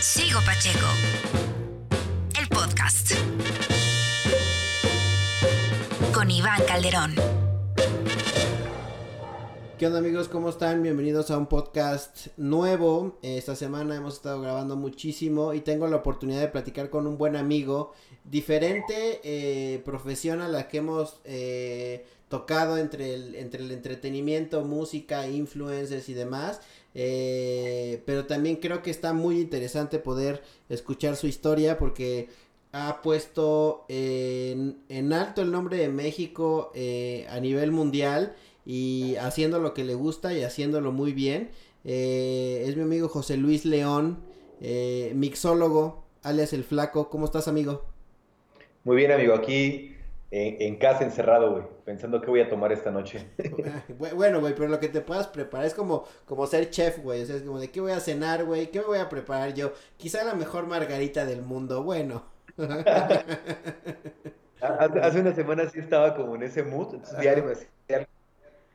[0.00, 0.86] Sigo Pacheco.
[2.40, 3.14] El podcast.
[6.14, 7.16] Con Iván Calderón.
[9.76, 10.28] ¿Qué onda amigos?
[10.28, 10.84] ¿Cómo están?
[10.84, 13.18] Bienvenidos a un podcast nuevo.
[13.22, 17.34] Esta semana hemos estado grabando muchísimo y tengo la oportunidad de platicar con un buen
[17.34, 17.92] amigo,
[18.22, 25.26] diferente eh, profesión a la que hemos eh, tocado entre el, entre el entretenimiento, música,
[25.28, 26.60] influencers y demás.
[26.94, 32.28] Eh, pero también creo que está muy interesante poder escuchar su historia porque
[32.72, 36.72] ha puesto en, alto el nombre de México
[37.28, 38.34] a nivel mundial
[38.68, 41.50] y haciendo lo que le gusta y haciéndolo muy bien.
[41.84, 44.18] Eh, es mi amigo José Luis León,
[44.60, 47.08] eh, mixólogo, alias El Flaco.
[47.08, 47.86] ¿Cómo estás, amigo?
[48.84, 49.32] Muy bien, amigo.
[49.32, 49.96] Aquí
[50.30, 53.26] en, casa encerrado, güey, pensando qué voy a tomar esta noche.
[54.14, 57.22] bueno, güey, pero lo que te puedas preparar es como, como ser chef, güey.
[57.22, 59.54] O sea, es como de qué voy a cenar, güey, qué me voy a preparar
[59.54, 59.72] yo.
[59.96, 62.24] Quizá la mejor margarita del mundo, bueno.
[64.60, 67.54] Hace una semana sí estaba como en ese mood, entonces diario me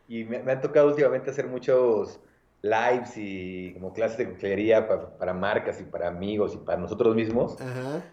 [0.07, 2.19] y me, han tocado últimamente hacer muchos
[2.61, 7.59] lives y como clases de coctelería para, marcas y para amigos y para nosotros mismos.
[7.59, 8.03] Ajá.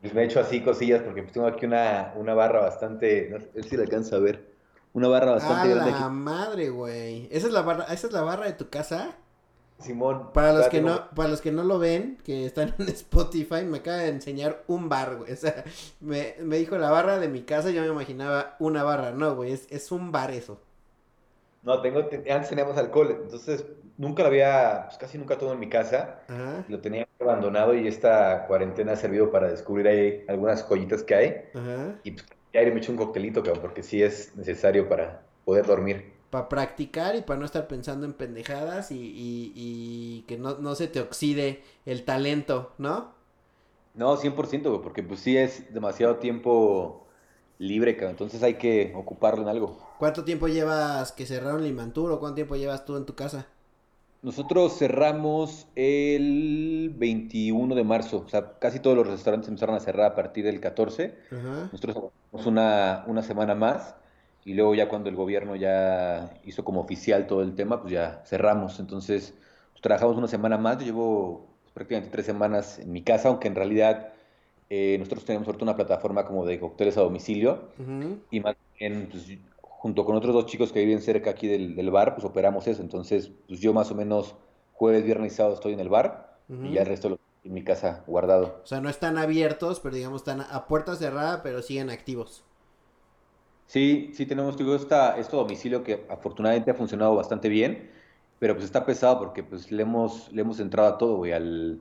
[0.00, 3.38] Pues me he hecho así cosillas porque pues tengo aquí una, una barra bastante, no
[3.40, 4.50] sé si la alcanza a ver,
[4.92, 5.90] una barra bastante grande.
[5.92, 7.28] la madre, güey!
[7.30, 9.16] ¿Esa es la barra, esa es la barra de tu casa?
[9.78, 10.32] Simón.
[10.32, 13.78] Para los que no, para los que no lo ven, que están en Spotify, me
[13.78, 15.32] acaba de enseñar un bar, güey.
[15.34, 15.64] O sea,
[16.00, 19.12] me, me dijo la barra de mi casa, yo me imaginaba una barra.
[19.12, 20.60] No, güey, es, es un bar eso.
[21.62, 23.66] No, tengo, antes teníamos alcohol, entonces
[23.98, 26.20] nunca lo había, pues casi nunca todo en mi casa.
[26.68, 31.36] Lo tenía abandonado y esta cuarentena ha servido para descubrir ahí algunas joyitas que hay.
[32.04, 36.12] Y pues, ya me hecho un coctelito, cabrón, porque sí es necesario para poder dormir.
[36.30, 39.12] Para practicar y para no estar pensando en pendejadas y,
[39.54, 43.14] y, que no, no, se te oxide el talento, ¿no?
[43.94, 47.06] No, 100%, güey, porque pues sí es demasiado tiempo
[47.58, 48.12] libre, cabrón.
[48.12, 49.78] Entonces hay que ocuparlo en algo.
[49.98, 53.46] ¿Cuánto tiempo llevas que cerraron Limantur o cuánto tiempo llevas tú en tu casa?
[54.22, 60.12] Nosotros cerramos el 21 de marzo, o sea, casi todos los restaurantes empezaron a cerrar
[60.12, 61.14] a partir del 14.
[61.72, 63.94] Nosotros trabajamos una, una semana más
[64.44, 68.22] y luego ya cuando el gobierno ya hizo como oficial todo el tema, pues ya
[68.26, 68.78] cerramos.
[68.78, 69.34] Entonces,
[69.72, 73.54] pues, trabajamos una semana más, yo llevo prácticamente tres semanas en mi casa, aunque en
[73.54, 74.12] realidad
[74.68, 77.70] eh, nosotros tenemos ahorita una plataforma como de cócteles a domicilio
[78.30, 79.26] y más bien, pues,
[79.80, 82.82] junto con otros dos chicos que viven cerca aquí del, bar, pues operamos eso.
[82.82, 84.36] Entonces, pues yo más o menos
[84.72, 87.64] jueves, viernes y sábado estoy en el bar y ya el resto lo en mi
[87.64, 88.60] casa guardado.
[88.62, 92.44] O sea, no están abiertos, pero digamos están a puerta cerrada, pero siguen activos.
[93.66, 97.90] Sí, sí tenemos digo, esta, este domicilio que afortunadamente ha funcionado bastante bien,
[98.38, 101.80] pero pues está pesado porque pues le hemos, le hemos entrado a todo, güey, al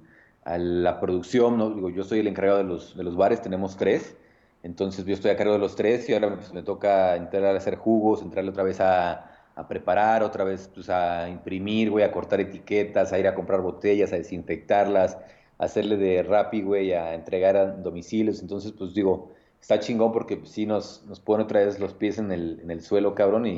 [0.49, 1.69] a la producción, ¿no?
[1.69, 4.15] Digo, yo soy el encargado de los, de los bares, tenemos tres,
[4.63, 7.57] entonces yo estoy a cargo de los tres y ahora pues, me toca entrar a
[7.57, 12.11] hacer jugos, entrarle otra vez a, a preparar, otra vez pues, a imprimir, güey, a
[12.11, 15.17] cortar etiquetas, a ir a comprar botellas, a desinfectarlas,
[15.57, 19.31] a hacerle de rapi, güey, a entregar a domicilios, entonces pues digo,
[19.61, 22.71] está chingón porque pues, sí nos, nos pone otra vez los pies en el, en
[22.71, 23.57] el suelo, cabrón, y,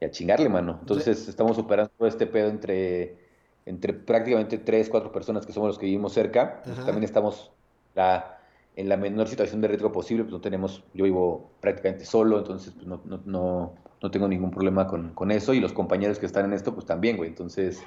[0.00, 0.78] y a chingarle, mano.
[0.80, 3.22] Entonces estamos operando todo este pedo entre
[3.64, 7.52] entre prácticamente tres, cuatro personas que somos los que vivimos cerca, pues, también estamos
[7.94, 8.41] la,
[8.76, 12.72] en la menor situación de riesgo posible, pues no tenemos, yo vivo prácticamente solo, entonces
[12.72, 16.26] pues, no, no, no, no tengo ningún problema con, con, eso y los compañeros que
[16.26, 17.82] están en esto, pues también, güey, entonces,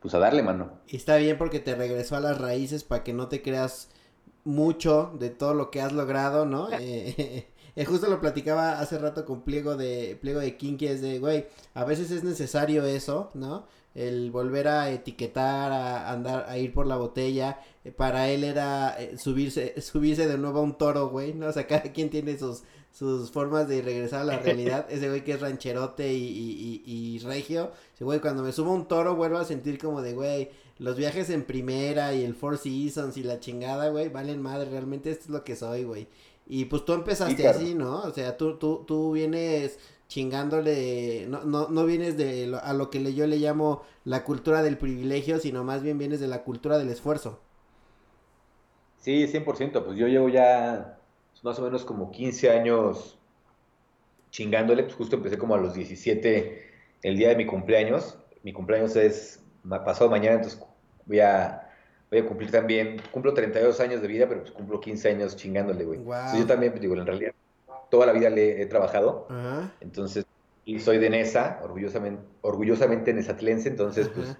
[0.00, 0.72] pues a darle mano.
[0.88, 3.90] Y está bien porque te regresó a las raíces para que no te creas
[4.44, 6.68] mucho de todo lo que has logrado, ¿no?
[6.72, 7.46] Eh,
[7.76, 11.46] eh, justo lo platicaba hace rato con Pliego de Pliego de Kinky, es de, güey,
[11.74, 13.66] a veces es necesario eso, ¿no?
[13.94, 17.60] El volver a etiquetar, a andar, a ir por la botella.
[17.84, 21.46] Eh, para él era eh, subirse, subirse de nuevo a un toro, güey, ¿no?
[21.46, 22.62] O sea, cada quien tiene sus,
[22.92, 24.86] sus formas de regresar a la realidad.
[24.90, 27.70] Ese güey que es rancherote y, y, y, regio.
[27.94, 30.96] Ese güey, cuando me subo a un toro, vuelvo a sentir como de, güey, los
[30.96, 34.70] viajes en primera y el Four Seasons y la chingada, güey, valen madre.
[34.70, 36.08] Realmente esto es lo que soy, güey.
[36.46, 38.02] Y pues tú empezaste así, ¿no?
[38.02, 39.78] O sea, tú, tú, tú vienes
[40.08, 44.78] chingándole, no, no, no vienes de a lo que yo le llamo la cultura del
[44.78, 47.40] privilegio, sino más bien vienes de la cultura del esfuerzo.
[48.98, 50.98] Sí, 100%, pues yo llevo ya
[51.42, 53.18] más o menos como 15 años
[54.30, 56.72] chingándole, pues justo empecé como a los 17
[57.02, 59.42] el día de mi cumpleaños, mi cumpleaños es
[59.84, 60.60] pasado mañana, entonces
[61.04, 61.70] voy a,
[62.10, 65.84] voy a cumplir también, cumplo 32 años de vida, pero pues cumplo 15 años chingándole,
[65.84, 66.00] güey.
[66.02, 67.32] yo también, pues, digo, en realidad
[67.94, 69.28] toda la vida le he trabajado.
[69.80, 70.26] Entonces,
[70.64, 74.36] y soy de Nesa, orgullosamente, orgullosamente nesatlense, entonces, pues,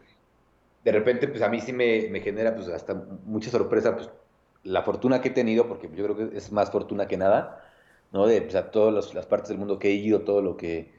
[0.82, 4.10] de repente, pues a mí sí me, me genera pues hasta mucha sorpresa, pues
[4.64, 7.64] la fortuna que he tenido, porque yo creo que es más fortuna que nada,
[8.10, 8.26] ¿no?
[8.26, 10.92] De pues, a todas las partes del mundo que he ido, todo lo que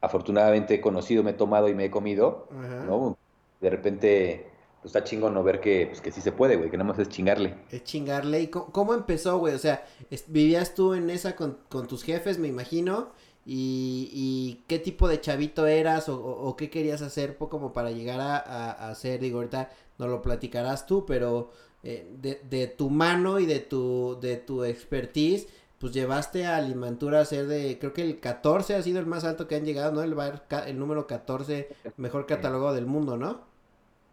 [0.00, 2.84] afortunadamente he conocido, me he tomado y me he comido, Ajá.
[2.84, 3.18] ¿no?
[3.60, 4.46] De repente,
[4.82, 6.98] pues está chingón no ver que, pues, que sí se puede, güey, que nada más
[6.98, 7.54] es chingarle.
[7.70, 8.40] Es chingarle.
[8.42, 9.54] ¿Y co- cómo, empezó, güey?
[9.54, 9.84] O sea,
[10.28, 13.10] vivías tú en esa con, con tus jefes, me imagino.
[13.50, 17.90] Y, y qué tipo de chavito eras o, o- o qué querías hacer como para
[17.90, 21.50] llegar a, a, a hacer, digo, ahorita no lo platicarás tú, pero
[21.82, 25.48] eh, de, de tu mano y de tu, de tu expertise,
[25.78, 29.24] pues llevaste a Limantura a ser de, creo que el 14 ha sido el más
[29.24, 30.02] alto que han llegado, ¿no?
[30.02, 33.47] El, bar, el número 14, mejor catalogado del mundo, ¿no?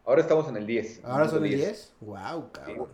[0.06, 1.02] Ahora estamos en el 10.
[1.04, 1.56] ¿Ahora son el 10.
[1.56, 1.94] 10?
[2.02, 2.90] Wow, cabrón.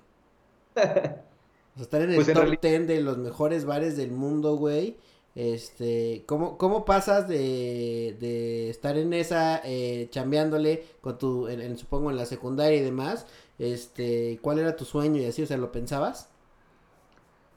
[1.73, 4.11] O sea, estar en el Pues en top reali- 10 de los mejores bares del
[4.11, 4.97] mundo, güey.
[5.35, 11.77] Este, ¿cómo, cómo pasas de, de estar en esa, eh, chambeándole con tu, en, en,
[11.77, 13.27] supongo en la secundaria y demás?
[13.57, 15.43] Este, ¿cuál era tu sueño y así?
[15.43, 16.29] O sea, ¿lo pensabas?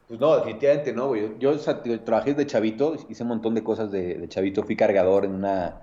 [0.07, 1.23] Pues no, definitivamente no, güey.
[1.23, 4.29] Yo, yo, o sea, yo trabajé de chavito, hice un montón de cosas de, de
[4.29, 4.63] chavito.
[4.63, 5.83] Fui cargador en una,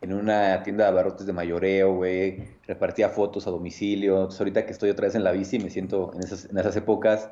[0.00, 2.55] en una tienda de abarrotes de mayoreo, güey.
[2.66, 4.16] Repartía fotos a domicilio.
[4.16, 6.76] Entonces, ahorita que estoy otra vez en la bici, me siento en esas, en esas
[6.76, 7.30] épocas.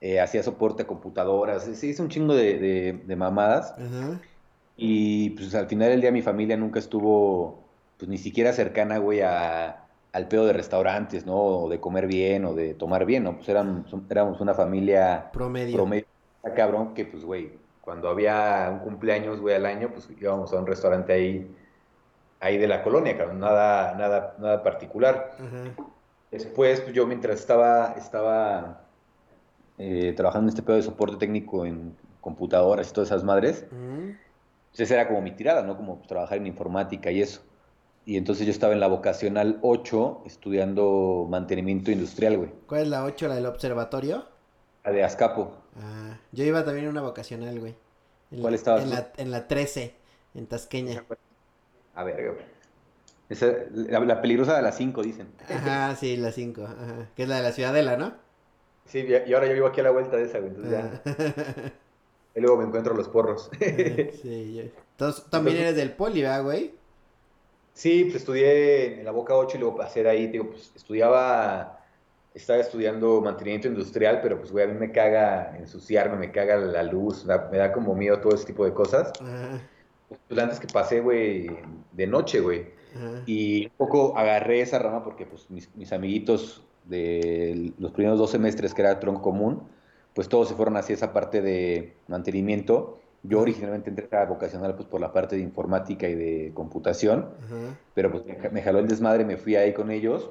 [0.00, 1.64] eh, hacía soporte a computadoras.
[1.74, 3.74] Sí, hice un chingo de, de, de mamadas.
[3.78, 4.20] Ajá.
[4.76, 9.20] Y pues al final del día mi familia nunca estuvo, pues ni siquiera cercana, güey,
[9.20, 11.36] a, al pedo de restaurantes, ¿no?
[11.36, 13.36] O de comer bien o de tomar bien, ¿no?
[13.36, 15.76] Pues eran, éramos una familia Promedio.
[15.76, 16.06] promedio,
[16.56, 20.66] cabrón, que pues, güey, cuando había un cumpleaños, güey, al año, pues íbamos a un
[20.66, 21.54] restaurante ahí,
[22.42, 25.30] ahí de la colonia, cabrón, nada, nada, nada particular.
[26.30, 28.88] Después, pues yo mientras estaba, estaba
[29.78, 34.14] eh, trabajando en este pedo de soporte técnico en computadoras y todas esas madres, Ujú.
[34.70, 35.76] pues esa era como mi tirada, ¿no?
[35.76, 37.42] Como trabajar en informática y eso.
[38.04, 43.04] Y entonces yo estaba en la vocacional 8 estudiando mantenimiento industrial, güey, ¿Cuál es la
[43.04, 44.24] 8, la del observatorio?
[44.84, 45.52] la de Azcapo.
[45.80, 47.76] Ah, yo iba también en una vocacional, güey.
[48.32, 48.94] En ¿Cuál la- estabas En tú?
[48.96, 49.94] la, en la 13,
[50.34, 51.04] en Tasqueña.
[51.94, 52.52] A ver.
[53.28, 55.28] Esa, la, la peligrosa de las 5, dicen.
[55.48, 57.08] Ajá, sí, la 5, ajá.
[57.16, 58.14] Que es la de la Ciudadela, ¿no?
[58.84, 60.50] Sí, y ahora yo vivo aquí a la vuelta de esa, güey.
[60.50, 61.02] Entonces ya.
[61.06, 61.70] Ah,
[62.34, 63.50] Y luego me encuentro los porros.
[63.60, 64.62] sí, yo-
[64.92, 66.74] Entonces, también eres del poli, ¿verdad, güey?
[67.74, 71.80] Sí, pues estudié en la Boca 8 y luego pasé de ahí, digo, pues estudiaba,
[72.34, 76.82] estaba estudiando mantenimiento industrial, pero pues, güey, a mí me caga ensuciarme, me caga la
[76.82, 79.12] luz, da- me da como miedo todo ese tipo de cosas.
[79.20, 79.60] Ajá,
[80.28, 81.48] Pues antes que pasé, güey,
[81.92, 83.22] de noche, güey, ajá.
[83.26, 88.30] y un poco agarré esa rama porque, pues, mis, mis amiguitos de los primeros dos
[88.30, 89.62] semestres, que era tronco común,
[90.14, 92.98] pues todos se fueron hacia esa parte de mantenimiento.
[93.22, 97.78] Yo originalmente entré a vocacional, pues, por la parte de informática y de computación, Ajá.
[97.94, 100.30] pero pues me, me jaló el desmadre, me fui ahí con ellos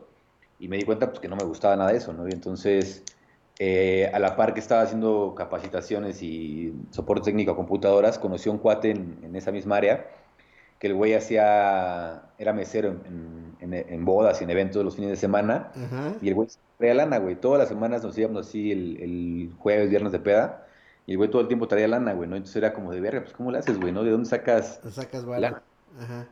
[0.60, 2.27] y me di cuenta pues que no me gustaba nada de eso, ¿no?
[2.27, 3.04] Y entonces,
[3.63, 8.54] eh, a la par que estaba haciendo capacitaciones y soporte técnico a computadoras, conocí a
[8.54, 10.08] un cuate en, en esa misma área,
[10.80, 14.96] que el güey hacía, era mesero en, en- en- en bodas y en eventos los
[14.96, 15.72] fines de semana,
[16.22, 16.48] y el güey
[16.80, 20.66] traía lana, güey, todas las semanas nos íbamos así el, el jueves, viernes de peda,
[21.06, 22.36] y el güey todo el tiempo traía lana, güey, ¿no?
[22.36, 24.04] Entonces era como de verga, pues ¿cómo le haces, güey, no?
[24.04, 25.40] ¿De dónde sacas sacas vara.
[25.40, 25.62] lana?
[26.00, 26.25] Ajá.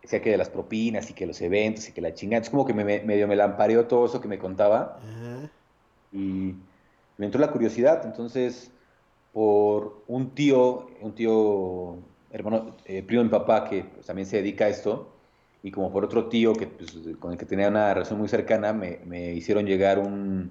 [0.00, 2.40] Decía que de las propinas y que los eventos y que la chingada.
[2.42, 5.50] Es como que me, me- medio me lampareó todo eso que me contaba Ajá.
[6.12, 6.54] y
[7.20, 8.02] me entró la curiosidad.
[8.04, 8.72] Entonces,
[9.32, 11.98] por un tío, un tío,
[12.32, 15.14] hermano, eh, primo de mi papá que pues, también se dedica a esto,
[15.62, 18.72] y como por otro tío que, pues, con el que tenía una relación muy cercana,
[18.72, 20.50] me, me hicieron llegar un,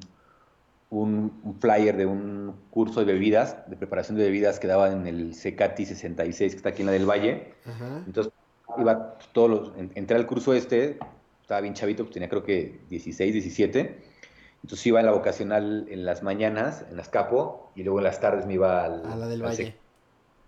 [0.91, 5.07] un, un flyer de un curso de bebidas, de preparación de bebidas que daban en
[5.07, 7.53] el CECATI 66, que está aquí en la del Valle.
[7.65, 8.03] Ajá.
[8.05, 8.31] Entonces,
[8.77, 10.99] iba todos los, en- entré al curso este,
[11.41, 14.18] estaba bien chavito, pues tenía creo que 16, 17.
[14.63, 18.19] Entonces iba en la vocacional en las mañanas, en las capo, y luego en las
[18.19, 19.75] tardes me iba al, A la del al Valle.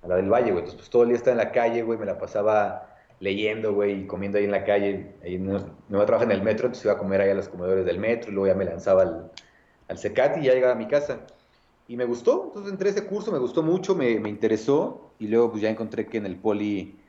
[0.01, 0.59] a la del Valle, güey.
[0.59, 2.87] Entonces, pues todo el día estaba en la calle, güey, me la pasaba
[3.19, 5.15] leyendo, güey, y comiendo ahí en la calle.
[5.23, 5.53] Ahí no,
[5.87, 7.85] me iba a trabajar en el metro, entonces iba a comer ahí a los comedores
[7.85, 9.31] del metro, y luego ya me lanzaba al,
[9.87, 11.21] al Cecati y ya llegaba a mi casa.
[11.87, 15.27] Y me gustó, entonces entré a ese curso, me gustó mucho, me, me interesó, y
[15.27, 16.99] luego pues ya encontré que en el Poli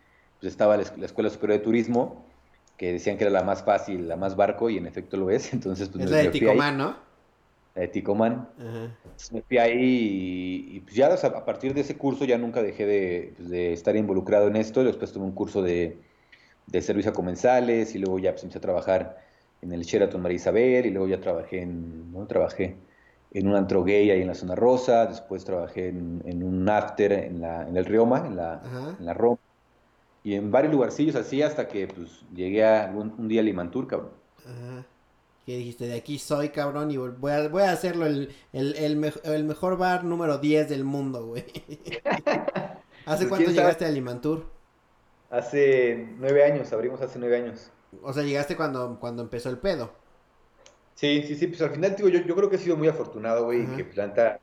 [0.41, 2.27] pues estaba la, es- la Escuela Superior de Turismo,
[2.83, 5.53] que decían que era la más fácil, la más barco, y en efecto lo es,
[5.59, 6.97] entonces pues Es me- la de Ticomán, ¿no?
[7.75, 8.49] la de Ticomán.
[9.05, 9.79] Entonces, me fui ahí
[10.75, 13.35] y, y, pues ya o sea, a partir de ese curso ya nunca dejé de,
[13.37, 14.85] pues, de estar involucrado en esto.
[14.85, 16.03] Después tuve un curso de,
[16.67, 19.19] de servicio a comensales y luego ya pues, empecé a trabajar
[19.63, 22.27] en el Sheraton María Isabel y luego ya trabajé en, ¿no?
[22.29, 22.79] trabajé
[23.33, 25.07] en un antro gay ahí en la zona rosa.
[25.07, 28.97] Después trabajé en, en un after en, la, en el Rioma, en la, Ajá.
[28.99, 29.39] en la Roma.
[30.25, 33.87] Y en varios lugarcillos así hasta que pues llegué a un, un día a Limantur,
[33.87, 34.13] cabrón.
[34.45, 34.87] Ajá.
[35.47, 39.13] Que dijiste, de aquí soy cabrón y voy a, voy a hacerlo el, el, el,
[39.25, 41.45] el mejor bar número 10 del mundo, güey.
[43.05, 44.47] ¿Hace Pues, cuánto llegaste a Limantur?
[45.31, 47.73] Hace nueve años, abrimos hace nueve años.
[48.03, 49.93] O sea, llegaste cuando, cuando empezó el pedo.
[50.95, 53.45] Sí, sí, sí, pues al final, digo, yo, yo creo que he sido muy afortunado,
[53.47, 53.75] güey, Ajá.
[53.75, 54.41] que pues, la neta,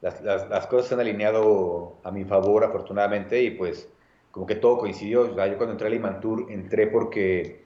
[0.00, 3.88] las, las, las cosas se han alineado a mi favor, afortunadamente, y pues
[4.30, 5.22] como que todo coincidió.
[5.22, 7.64] O sea, yo cuando entré a Limantur, entré porque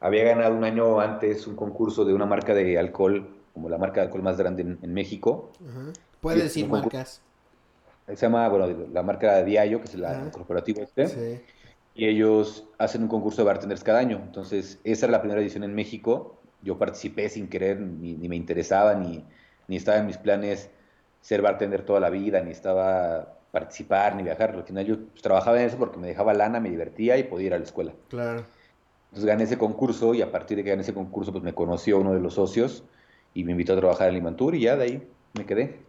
[0.00, 4.00] había ganado un año antes un concurso de una marca de alcohol, como la marca
[4.00, 5.50] de alcohol más grande en, en México.
[5.68, 5.92] Ajá.
[6.20, 7.22] Puedes decir marcas.
[8.06, 11.06] Se llama, bueno, la marca Diallo, que es la- el corporativo este.
[11.08, 11.40] Sí.
[11.94, 14.20] y ellos hacen un concurso de bartenders cada año.
[14.24, 16.36] Entonces, esa era la primera edición en México.
[16.62, 19.24] Yo participé sin querer, ni, ni me interesaba, ni,
[19.66, 20.70] ni estaba en mis planes
[21.20, 24.50] ser bartender toda la vida, ni estaba participar, ni viajar.
[24.54, 27.46] Al final yo pues, trabajaba en eso porque me dejaba lana, me divertía y podía
[27.48, 27.94] ir a la escuela.
[28.08, 28.44] Claro.
[29.10, 31.98] Entonces gané ese concurso y a partir de que gané ese concurso, pues me conoció
[31.98, 32.84] uno de los socios
[33.34, 35.86] y me invitó a trabajar en Limantur y ya de ahí me quedé.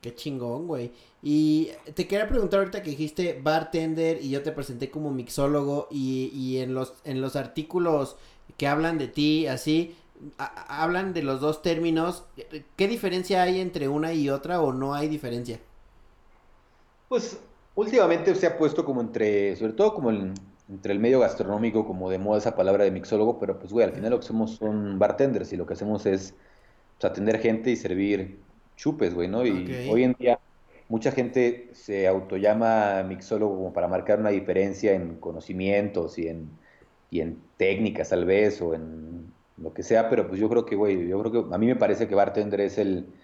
[0.00, 0.92] Qué chingón, güey.
[1.22, 6.30] Y te quería preguntar ahorita que dijiste bartender y yo te presenté como mixólogo y,
[6.34, 8.16] y en los en los artículos
[8.56, 9.94] que hablan de ti así
[10.38, 12.24] a- hablan de los dos términos.
[12.76, 15.60] ¿Qué diferencia hay entre una y otra o no hay diferencia?
[17.12, 21.84] Pues últimamente se ha puesto como entre, sobre todo como el- entre el medio gastronómico,
[21.86, 24.56] como de moda esa palabra de mixólogo, pero pues güey, al final lo que somos
[24.56, 26.38] son bartenders y lo que hacemos es
[26.98, 29.44] pues, atender gente y servir chupes, güey, ¿no?
[29.46, 30.40] Y hoy en día
[30.88, 36.60] mucha gente se autollama mixólogo como para marcar una diferencia en conocimientos y en,
[37.10, 40.76] y en técnicas tal vez o en lo que sea, pero pues yo creo que,
[40.76, 43.14] güey, yo creo que a mí me parece que bartender es el,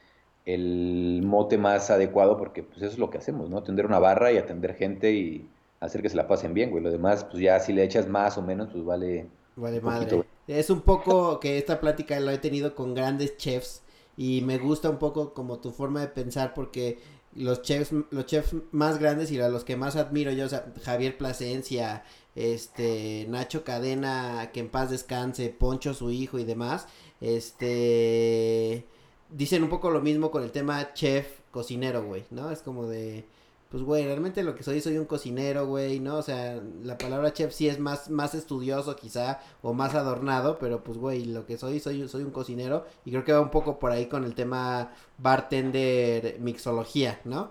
[0.49, 3.59] el mote más adecuado porque pues eso es lo que hacemos, ¿no?
[3.59, 5.47] Atender una barra y atender gente y
[5.79, 6.83] hacer que se la pasen bien, güey.
[6.83, 9.27] Lo demás, pues ya si le echas más o menos, pues vale.
[9.57, 10.25] Vale madre.
[10.47, 13.83] Es un poco que esta plática lo he tenido con grandes chefs
[14.17, 16.99] y me gusta un poco como tu forma de pensar porque
[17.35, 20.73] los chefs los chefs más grandes y a los que más admiro yo, o sea,
[20.83, 26.87] Javier Plasencia, este Nacho Cadena, que en paz descanse, Poncho su hijo y demás,
[27.21, 28.87] este
[29.31, 32.51] dicen un poco lo mismo con el tema chef cocinero, güey, ¿no?
[32.51, 33.25] Es como de
[33.71, 36.17] pues, güey, realmente lo que soy, soy un cocinero, güey, ¿no?
[36.17, 40.83] O sea, la palabra chef sí es más, más estudioso quizá, o más adornado, pero
[40.83, 43.79] pues, güey, lo que soy, soy, soy un cocinero, y creo que va un poco
[43.79, 47.51] por ahí con el tema bartender, mixología, ¿no?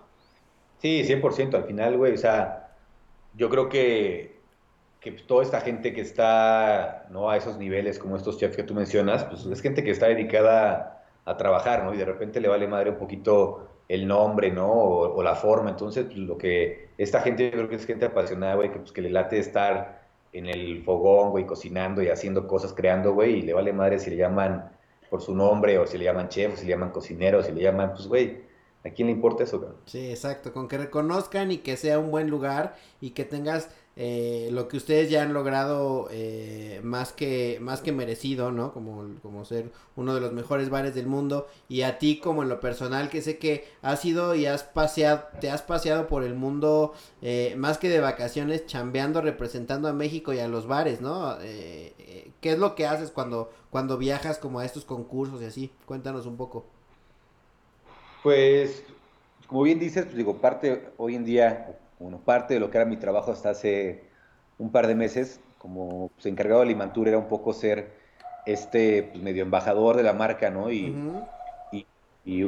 [0.80, 2.14] Sí, 100% al final, güey.
[2.14, 2.76] O sea,
[3.36, 4.40] yo creo que,
[5.00, 7.30] que toda esta gente que está, ¿no?
[7.30, 10.97] A esos niveles como estos chefs que tú mencionas, pues es gente que está dedicada
[11.28, 11.94] a trabajar, ¿no?
[11.94, 14.72] Y de repente le vale madre un poquito el nombre, ¿no?
[14.72, 15.70] O, o la forma.
[15.70, 19.02] Entonces, lo que esta gente, yo creo que es gente apasionada, güey, que pues que
[19.02, 23.54] le late estar en el fogón, güey, cocinando y haciendo cosas, creando, güey, y le
[23.54, 24.72] vale madre si le llaman
[25.10, 27.52] por su nombre, o si le llaman chef, o si le llaman cocinero, o si
[27.52, 28.42] le llaman, pues, güey,
[28.86, 29.78] ¿a quién le importa eso, cabrón?
[29.86, 34.50] Sí, exacto, con que reconozcan y que sea un buen lugar y que tengas eh,
[34.52, 38.72] lo que ustedes ya han logrado eh, más que más que merecido, ¿no?
[38.72, 42.50] Como, como ser uno de los mejores bares del mundo y a ti como en
[42.50, 46.36] lo personal que sé que has ido y has paseado, te has paseado por el
[46.36, 51.34] mundo eh, más que de vacaciones, chambeando, representando a México y a los bares, ¿no?
[51.42, 55.46] Eh, eh, ¿Qué es lo que haces cuando cuando viajas como a estos concursos y
[55.46, 55.72] así?
[55.86, 56.66] Cuéntanos un poco.
[58.24, 58.84] Pues,
[59.48, 62.86] como bien dices, pues digo, parte hoy en día, bueno, parte de lo que era
[62.86, 64.12] mi trabajo hasta hace
[64.58, 67.98] un par de meses, como pues, encargado de Limantur, era un poco ser
[68.46, 70.72] este pues, medio embajador de la marca, ¿no?
[70.72, 71.10] Y,
[71.72, 71.90] y,
[72.24, 72.46] y,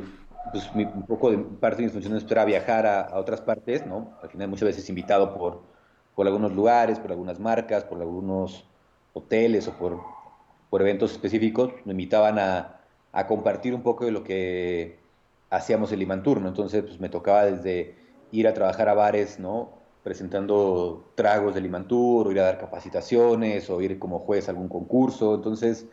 [0.52, 3.86] pues mi- un poco de parte de mis funciones era viajar a, a otras partes,
[3.86, 4.18] ¿no?
[4.22, 5.74] Al final muchas veces invitado por,
[6.16, 8.70] por algunos lugares, por algunas marcas, por algunos
[9.14, 10.18] hoteles o por,
[10.70, 15.10] por eventos específicos, me invitaban a, a compartir un poco de lo que
[15.50, 16.48] hacíamos el Limantur, ¿no?
[16.50, 19.80] Entonces, pues me tocaba desde ir a trabajar a bares, ¿no?
[20.04, 24.70] Presentando tragos del Limantur, o ir a dar capacitaciones, o ir como juez a algún
[24.70, 25.36] concurso.
[25.36, 25.88] Entonces,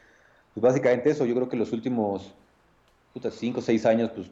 [0.55, 2.37] pues básicamente eso, yo creo que los últimos,
[3.13, 4.31] puta, cinco o seis años, pues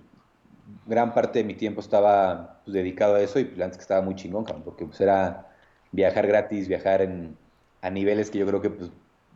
[0.86, 4.02] gran parte de mi tiempo estaba pues, dedicado a eso y pues, antes que estaba
[4.02, 5.50] muy chingón, porque pues era
[5.90, 7.38] viajar gratis, viajar en,
[7.80, 8.90] a niveles que yo creo que pues,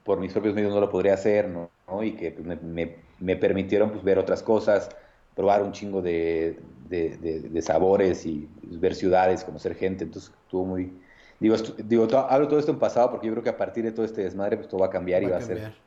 [0.04, 1.72] por mis propios medios no lo podría hacer, ¿no?
[1.86, 2.02] ¿no?
[2.02, 4.90] Y que pues, me, me- me permitieron pues, ver otras cosas,
[5.38, 10.64] probar un chingo de, de- de- de sabores y ver ciudades, conocer gente, entonces estuvo
[10.66, 11.00] muy...
[11.40, 13.92] Digo, estu- digo hablo todo esto en pasado porque yo creo que a partir de
[13.92, 15.78] todo este desmadre pues todo va a cambiar y Va va a a ser cambiar.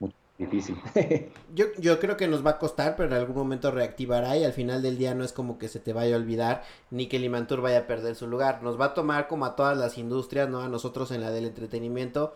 [0.00, 0.82] muy difícil.
[1.48, 4.52] Yo, yo creo que nos va a costar, pero en algún momento reactivará y al
[4.52, 7.60] final del día no es como que se te vaya a olvidar ni que Limantur
[7.60, 8.62] vaya a perder su lugar.
[8.64, 10.60] Nos va a tomar como a todas las industrias, ¿no?
[10.62, 12.34] A nosotros en la del entretenimiento,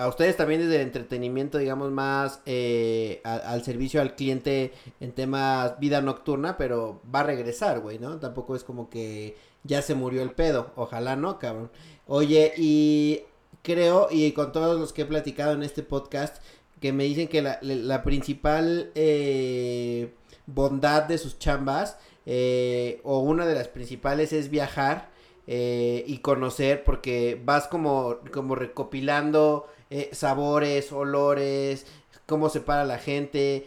[0.00, 5.78] a ustedes también desde el entretenimiento, digamos, más eh, al servicio al cliente en temas
[5.78, 8.18] vida nocturna, pero va a regresar, güey, ¿no?
[8.18, 10.72] Tampoco es como que ya se murió el pedo.
[10.76, 11.70] Ojalá no, cabrón.
[12.06, 13.24] Oye, y
[13.62, 16.42] creo, y con todos los que he platicado en este podcast,
[16.80, 20.14] que me dicen que la, principal eh,
[20.46, 25.10] bondad de sus chambas, eh, o una de las principales es viajar
[25.46, 29.66] eh, y conocer, porque vas como, como recopilando
[30.12, 31.86] sabores, olores,
[32.26, 33.66] cómo se para la gente,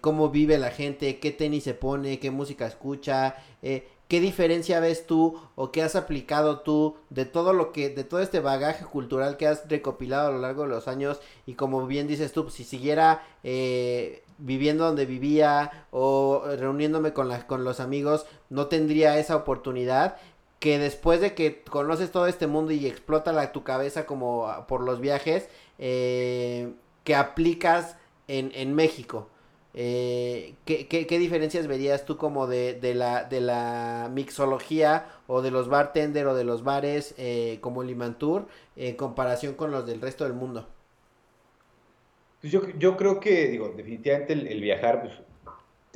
[0.00, 3.36] cómo vive la gente, qué tenis se pone, qué música escucha,
[4.08, 8.20] ¿Qué diferencia ves tú o qué has aplicado tú de todo lo que, de todo
[8.20, 11.20] este bagaje cultural que has recopilado a lo largo de los años.
[11.44, 17.64] Y como bien dices tú, si siguiera eh, viviendo donde vivía o reuniéndome con, con
[17.64, 20.18] los amigos, no tendría esa oportunidad
[20.58, 24.82] que después de que conoces todo este mundo y explota la, tu cabeza como por
[24.82, 25.48] los viajes,
[25.78, 26.72] eh,
[27.04, 27.96] que aplicas
[28.28, 29.28] en, en México.
[29.78, 35.50] Eh, ¿qué, qué, diferencias verías tú como de, de, la, de la mixología o de
[35.50, 40.24] los bartender o de los bares eh, como Limantur en comparación con los del resto
[40.24, 40.66] del mundo?
[42.40, 45.12] Pues yo, yo creo que, digo, definitivamente el, viajar pues,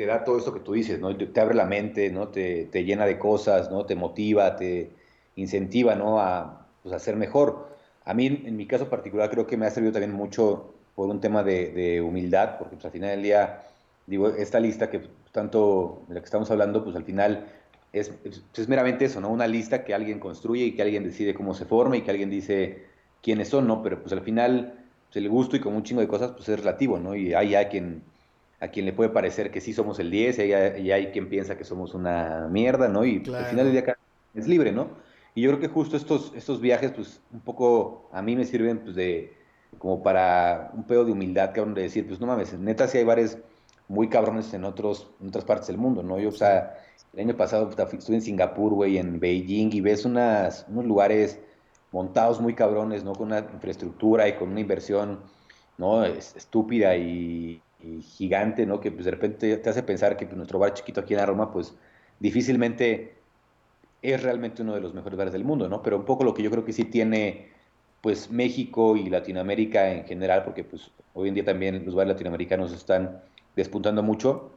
[0.00, 1.14] te da todo eso que tú dices, ¿no?
[1.14, 2.28] Te, abre la mente, ¿no?
[2.28, 3.84] Te, te, llena de cosas, ¿no?
[3.84, 4.92] Te motiva, te
[5.36, 6.18] incentiva, ¿no?
[6.18, 7.68] A, pues, a ser mejor.
[8.06, 11.20] A mí, en mi caso particular, creo que me ha servido también mucho por un
[11.20, 13.60] tema de, de humildad, porque pues, al final del día
[14.06, 15.02] digo, esta lista que
[15.32, 17.44] tanto de la que estamos hablando, pues al final
[17.92, 19.28] es, es, meramente eso, ¿no?
[19.28, 22.30] Una lista que alguien construye y que alguien decide cómo se forma y que alguien
[22.30, 22.86] dice
[23.20, 23.82] quiénes son, ¿no?
[23.82, 24.78] Pero pues al final
[25.08, 27.14] pues, el gusto y como un chingo de cosas, pues es relativo, ¿no?
[27.14, 28.02] Y hay a quien,
[28.60, 31.28] a quien le puede parecer que sí somos el 10 y hay, y hay quien
[31.28, 33.04] piensa que somos una mierda, ¿no?
[33.04, 33.96] Y al final del día
[34.34, 34.88] es libre, ¿no?
[35.34, 38.80] Y yo creo que justo estos, estos viajes, pues un poco a mí me sirven
[38.80, 39.32] pues de
[39.78, 43.04] como para un pedo de humildad, cabrón, de decir, pues no mames, neta si hay
[43.04, 43.38] bares
[43.88, 46.18] muy cabrones en, otros, en otras partes del mundo, ¿no?
[46.18, 46.76] Yo, o sea,
[47.14, 51.40] el año pasado estuve en Singapur, güey, en Beijing, y ves unas, unos lugares
[51.92, 53.14] montados muy cabrones, ¿no?
[53.14, 55.20] Con una infraestructura y con una inversión,
[55.78, 56.04] ¿no?
[56.04, 57.62] estúpida y,
[58.02, 58.80] gigante, ¿no?
[58.80, 61.52] Que pues de repente te hace pensar que pues, nuestro bar chiquito aquí en Roma,
[61.52, 61.74] pues
[62.18, 63.14] difícilmente
[64.02, 65.82] es realmente uno de los mejores bares del mundo, ¿no?
[65.82, 67.50] Pero un poco lo que yo creo que sí tiene,
[68.00, 72.72] pues México y Latinoamérica en general, porque pues hoy en día también los bares latinoamericanos
[72.72, 73.22] están
[73.56, 74.52] despuntando mucho,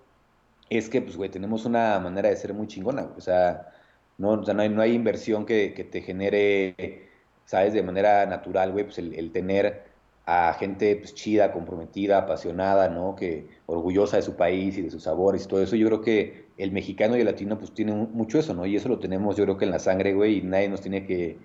[0.70, 3.70] es que, pues, güey, tenemos una manera de ser muy chingona, O sea,
[4.18, 7.10] no, no, hay, no hay inversión que, te genere,
[7.46, 7.74] ¿sabes?
[7.74, 9.84] De manera natural, güey, pues el, tener
[10.26, 13.16] a gente pues, chida, comprometida, apasionada, ¿no?
[13.16, 15.76] Que orgullosa de su país y de sus sabores y todo eso.
[15.76, 18.66] Yo creo que el mexicano y el latino pues tienen mucho eso, ¿no?
[18.66, 21.06] Y eso lo tenemos yo creo que en la sangre, güey, y nadie nos tiene
[21.06, 21.38] que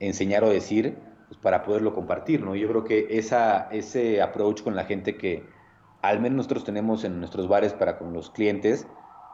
[0.00, 0.96] enseñar o decir
[1.28, 2.54] pues, para poderlo compartir, ¿no?
[2.54, 5.44] Yo creo que esa, ese approach con la gente que,
[6.02, 8.86] al menos nosotros tenemos en nuestros bares para con los clientes,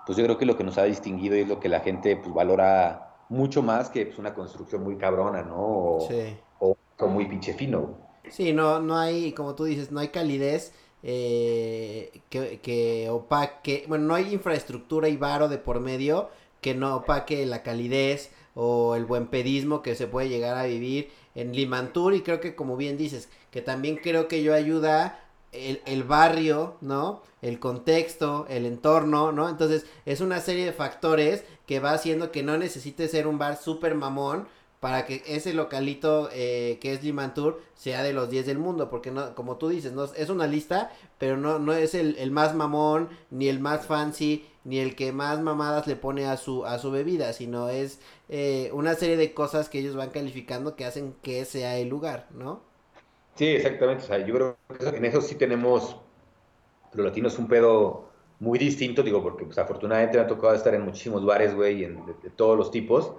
[0.07, 2.33] pues yo creo que lo que nos ha distinguido es lo que la gente pues
[2.33, 5.57] valora mucho más que pues, una construcción muy cabrona, ¿no?
[5.57, 6.37] O, sí.
[6.59, 6.77] o,
[7.07, 8.10] muy pinche fino.
[8.31, 14.07] Sí, no, no hay, como tú dices, no hay calidez eh, que, que opaque, bueno,
[14.07, 19.05] no hay infraestructura y varo de por medio que no opaque la calidez o el
[19.05, 22.97] buen pedismo que se puede llegar a vivir en Limantur y creo que como bien
[22.97, 27.23] dices, que también creo que yo ayuda el, el, barrio, ¿no?
[27.43, 29.49] El contexto, el entorno, ¿no?
[29.49, 33.57] Entonces es una serie de factores que va haciendo que no necesite ser un bar
[33.57, 34.47] super mamón
[34.81, 39.11] para que ese localito eh, que es Limantur sea de los 10 del mundo, porque
[39.11, 42.55] no, como tú dices, no, es una lista, pero no, no es el, el, más
[42.55, 46.79] mamón, ni el más fancy, ni el que más mamadas le pone a su, a
[46.79, 51.15] su bebida, sino es eh, una serie de cosas que ellos van calificando que hacen
[51.23, 52.63] que sea el lugar, ¿no?
[53.35, 54.05] Sí, exactamente.
[54.05, 55.97] O sea, yo creo que en eso sí tenemos,
[56.95, 60.83] los latinos, un pedo muy distinto, digo, porque pues, afortunadamente me ha tocado estar en
[60.83, 63.13] muchísimos bares, güey, de, todos los tipos,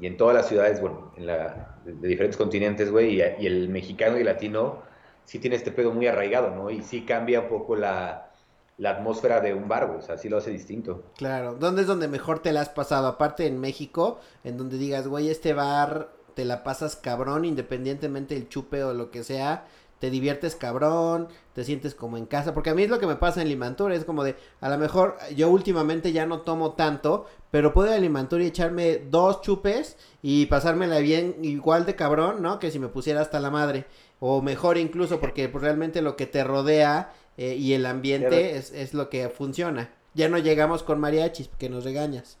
[0.00, 4.18] y en todas las ciudades, bueno, en la, de, diferentes continentes, güey, y, el mexicano
[4.18, 4.82] y latino
[5.24, 6.70] sí tiene este pedo muy arraigado, ¿no?
[6.70, 8.30] Y sí cambia un poco la,
[8.78, 11.04] la atmósfera de un bar, o sea, sí lo hace distinto.
[11.16, 13.06] Claro, ¿dónde es donde mejor te la has pasado?
[13.06, 18.48] Aparte en México, en donde digas, güey, este bar te la pasas cabrón, independientemente del
[18.48, 19.66] chupe o lo que sea,
[20.00, 23.16] te diviertes cabrón, te sientes como en casa, porque a mí es lo que me
[23.16, 27.26] pasa en Limantur, es como de, a lo mejor yo últimamente ya no tomo tanto,
[27.50, 32.42] pero puedo ir a Limantur y echarme dos chupes y pasármela bien igual de cabrón,
[32.42, 32.58] ¿no?
[32.58, 33.84] Que si me pusiera hasta la madre,
[34.20, 38.72] o mejor incluso, porque pues, realmente lo que te rodea eh, y el ambiente es,
[38.72, 39.92] es lo que funciona.
[40.14, 42.38] Ya no llegamos con mariachis, porque nos regañas.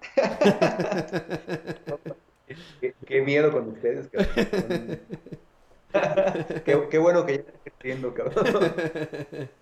[3.06, 4.08] qué, miedo con ustedes.
[6.64, 8.44] qué, qué, bueno que ya estás creciendo, cabrón.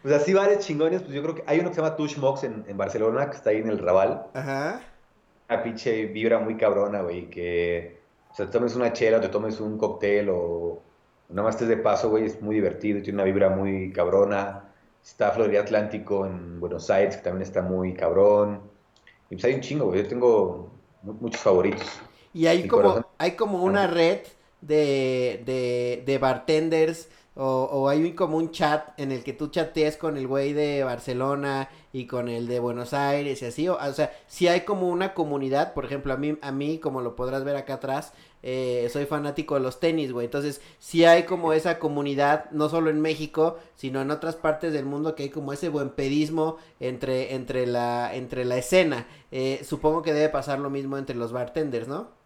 [0.00, 2.44] Pues así bares chingones, pues yo creo que hay uno que se llama Touch Mox
[2.44, 4.26] en, en Barcelona, que está ahí en el Raval.
[4.32, 4.80] Ajá.
[5.50, 9.28] Una pinche vibra muy cabrona, güey, que o sea, te tomes una chela o te
[9.28, 10.82] tomes un cóctel o
[11.28, 14.64] nada más estés de paso, güey, es muy divertido, tiene una vibra muy cabrona.
[15.02, 18.60] Está Florida Atlántico en Buenos Aires, que también está muy cabrón.
[19.30, 20.70] Y pues hay un chingo, güey, yo tengo
[21.02, 21.86] muchos favoritos.
[22.32, 24.20] Y hay como, hay como una red
[24.60, 27.08] de, de, de bartenders
[27.40, 30.82] o, o, hay como un chat en el que tú chatees con el güey de
[30.82, 33.68] Barcelona y con el de Buenos Aires y así.
[33.68, 37.00] O, o sea, si hay como una comunidad, por ejemplo, a mí, a mí como
[37.00, 40.24] lo podrás ver acá atrás, eh, soy fanático de los tenis, güey.
[40.24, 44.84] Entonces, si hay como esa comunidad, no solo en México, sino en otras partes del
[44.84, 49.06] mundo, que hay como ese buen pedismo entre, entre, la, entre la escena.
[49.30, 52.17] Eh, supongo que debe pasar lo mismo entre los bartenders, ¿no?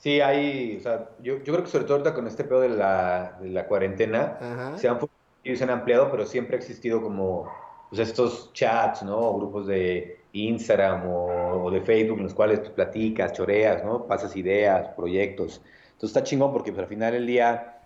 [0.00, 2.70] Sí, hay, o sea, yo, yo creo que sobre todo ahorita con este pedo de
[2.70, 4.98] la, de la cuarentena, se han,
[5.44, 7.52] se han ampliado, pero siempre ha existido como
[7.90, 9.34] pues, estos chats, ¿no?
[9.34, 14.06] grupos de Instagram o, o, de Facebook en los cuales tú platicas, choreas, ¿no?
[14.06, 15.60] Pasas ideas, proyectos.
[15.92, 17.80] Entonces está chingón porque pues, al final del día,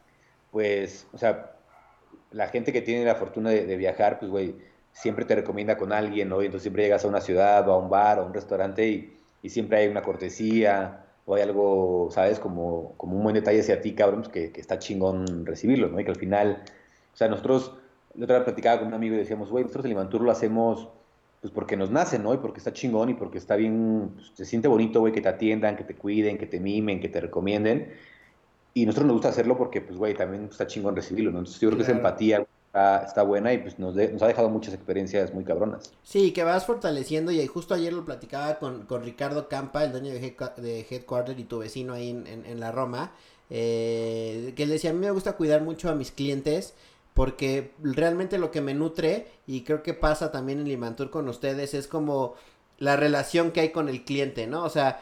[0.52, 1.56] pues, o sea,
[2.30, 4.54] la gente que tiene la fortuna de, de viajar, pues, güey,
[4.92, 6.40] siempre te recomienda con alguien, ¿no?
[6.42, 8.86] Y entonces siempre llegas a una ciudad o a un bar o a un restaurante
[8.86, 12.38] y, y siempre hay una cortesía o hay algo, ¿sabes?
[12.38, 16.00] Como, como un buen detalle hacia ti, cabrón, pues que, que, está chingón recibirlo, ¿no?
[16.00, 16.62] Y que al final,
[17.12, 17.74] o sea, nosotros,
[18.14, 20.88] la otra vez platicaba con un amigo y decíamos, güey, nosotros el Imantur lo hacemos
[21.44, 22.32] pues porque nos nace, ¿no?
[22.32, 25.28] Y porque está chingón y porque está bien, pues, se siente bonito, güey, que te
[25.28, 27.92] atiendan, que te cuiden, que te mimen, que te recomienden.
[28.72, 31.40] Y nosotros nos gusta hacerlo porque, pues, güey, también está chingón recibirlo, ¿no?
[31.40, 35.32] Entonces yo creo que esa empatía está, buena y pues nos, ha dejado muchas experiencias
[35.32, 35.92] muy cabronas.
[36.02, 40.12] Sí, que vas fortaleciendo y justo ayer lo platicaba con, con Ricardo Campa, el dueño
[40.12, 43.12] de, de Headquarter y tu vecino ahí en, en, la Roma,
[43.48, 46.74] eh, que él decía, a mí me gusta cuidar mucho a mis clientes
[47.14, 51.74] porque realmente lo que me nutre y creo que pasa también en Limantur con ustedes
[51.74, 52.34] es como
[52.78, 54.64] la relación que hay con el cliente, ¿no?
[54.64, 55.00] O sea,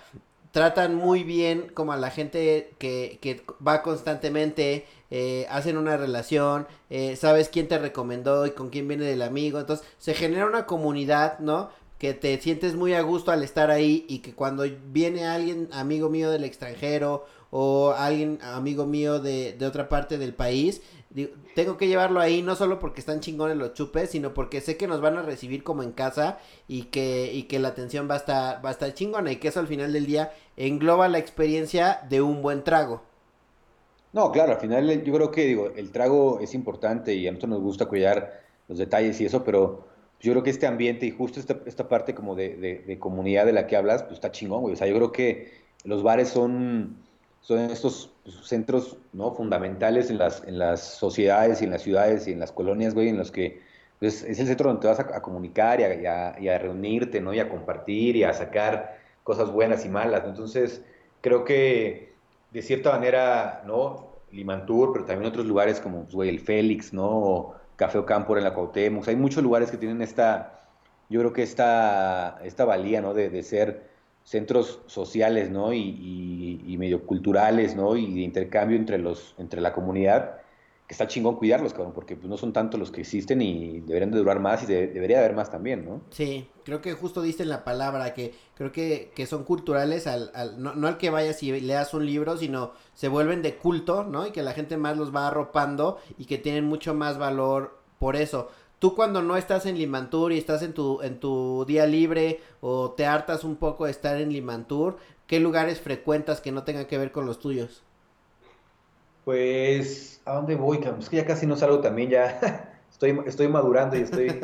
[0.52, 6.68] tratan muy bien como a la gente que, que va constantemente, eh, hacen una relación,
[6.90, 10.66] eh, sabes quién te recomendó y con quién viene del amigo, entonces se genera una
[10.66, 11.70] comunidad, ¿no?
[11.98, 16.10] Que te sientes muy a gusto al estar ahí y que cuando viene alguien, amigo
[16.10, 20.82] mío del extranjero o alguien, amigo mío de, de otra parte del país,
[21.54, 24.86] tengo que llevarlo ahí no solo porque están chingones los chupes, sino porque sé que
[24.86, 28.18] nos van a recibir como en casa y que, y que la atención va a
[28.18, 32.00] estar, va a estar chingona y que eso al final del día engloba la experiencia
[32.08, 33.02] de un buen trago.
[34.12, 37.50] No, claro, al final yo creo que digo, el trago es importante y a nosotros
[37.50, 39.86] nos gusta cuidar los detalles y eso, pero
[40.20, 43.44] yo creo que este ambiente y justo esta, esta parte como de, de, de, comunidad
[43.44, 44.74] de la que hablas, pues está chingón, güey.
[44.74, 45.52] O sea, yo creo que
[45.84, 46.96] los bares son,
[47.40, 49.32] son estos centros ¿no?
[49.32, 53.08] fundamentales en las, en las sociedades y en las ciudades y en las colonias, güey,
[53.08, 53.60] en los que
[53.98, 57.32] pues, es el centro donde te vas a, comunicar y a, a, reunirte, ¿no?
[57.34, 60.24] Y a compartir y a sacar cosas buenas y malas.
[60.24, 60.84] Entonces,
[61.20, 62.12] creo que
[62.50, 64.12] de cierta manera, ¿no?
[64.30, 67.08] Limantur, pero también otros lugares como, pues, güey, el Félix, ¿no?
[67.08, 69.06] O Café Ocampo en la Cuauhtémoc.
[69.08, 70.64] Hay muchos lugares que tienen esta,
[71.08, 73.14] yo creo que esta, esta valía, ¿no?
[73.14, 73.91] De, de ser
[74.24, 75.72] centros sociales, ¿no?
[75.72, 77.96] Y, y, y, medio culturales, ¿no?
[77.96, 80.36] Y de intercambio entre los, entre la comunidad,
[80.86, 84.10] que está chingón cuidarlos, cabrón, porque pues, no son tantos los que existen y deberían
[84.10, 86.02] de durar más y de, debería haber más también, ¿no?
[86.10, 90.30] Sí, creo que justo diste en la palabra, que creo que, que son culturales, al,
[90.34, 94.04] al no, no, al que vayas y leas un libro, sino se vuelven de culto,
[94.04, 94.26] ¿no?
[94.26, 98.16] Y que la gente más los va arropando y que tienen mucho más valor por
[98.16, 98.48] eso
[98.82, 102.90] tú cuando no estás en Limantur y estás en tu, en tu día libre o
[102.90, 104.96] te hartas un poco de estar en Limantur,
[105.28, 107.84] ¿qué lugares frecuentas que no tengan que ver con los tuyos?
[109.24, 110.80] Pues, ¿a dónde voy?
[110.98, 114.40] Es que ya casi no salgo también, ya estoy, estoy madurando y estoy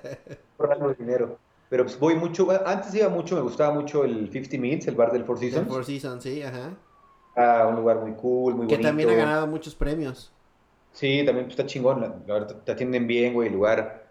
[0.58, 1.36] ahorrando dinero.
[1.68, 5.12] Pero pues voy mucho, antes iba mucho, me gustaba mucho el 50 Minutes, el bar
[5.12, 5.66] del Four Seasons.
[5.66, 6.70] El Four Seasons, sí, ajá.
[7.36, 8.78] Ah, un lugar muy cool, muy que bonito.
[8.78, 10.32] Que también ha ganado muchos premios.
[10.92, 14.06] Sí, también está chingón, la, la verdad te atienden bien, güey, el lugar.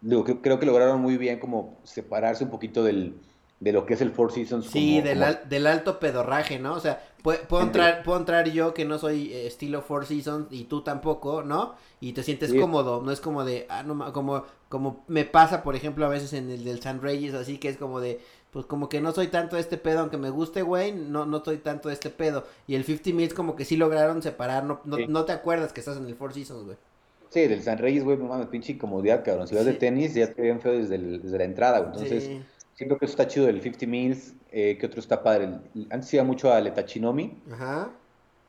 [0.00, 3.14] Digo, que, creo que lograron muy bien como separarse un poquito del,
[3.60, 4.66] de lo que es el Four Seasons.
[4.66, 5.26] Sí, como, del, como...
[5.26, 6.74] Al, del, alto pedorraje, ¿no?
[6.74, 10.46] O sea, puedo, puedo entrar, puedo entrar yo que no soy eh, estilo Four Seasons
[10.50, 11.74] y tú tampoco, ¿no?
[12.00, 12.58] Y te sientes sí.
[12.58, 16.32] cómodo, no es como de, ah, no, como, como me pasa, por ejemplo, a veces
[16.34, 18.20] en el del San Reyes, así que es como de,
[18.52, 21.38] pues como que no soy tanto de este pedo, aunque me guste, güey, no, no
[21.38, 22.44] estoy tanto de este pedo.
[22.66, 25.06] Y el 50 Minutes como que sí lograron separar, no, no, sí.
[25.08, 26.76] no te acuerdas que estás en el Four Seasons, güey.
[27.30, 29.46] Sí, del San Reyes, güey, mames, pinche incomodidad, cabrón.
[29.46, 29.72] Si vas sí.
[29.72, 31.92] de tenis, ya te ven feo desde, el, desde la entrada, güey.
[31.92, 32.42] Entonces, sí.
[32.74, 34.34] siento que eso está chido del 50 Minutes.
[34.50, 35.50] Eh, que otro está padre?
[35.90, 37.36] Antes iba mucho a Letachinomi.
[37.52, 37.90] Ajá.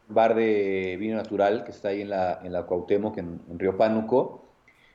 [0.07, 3.75] bar de vino natural que está ahí en la, en la Cuauhtémoc, en, en Río
[3.75, 4.45] Pánuco,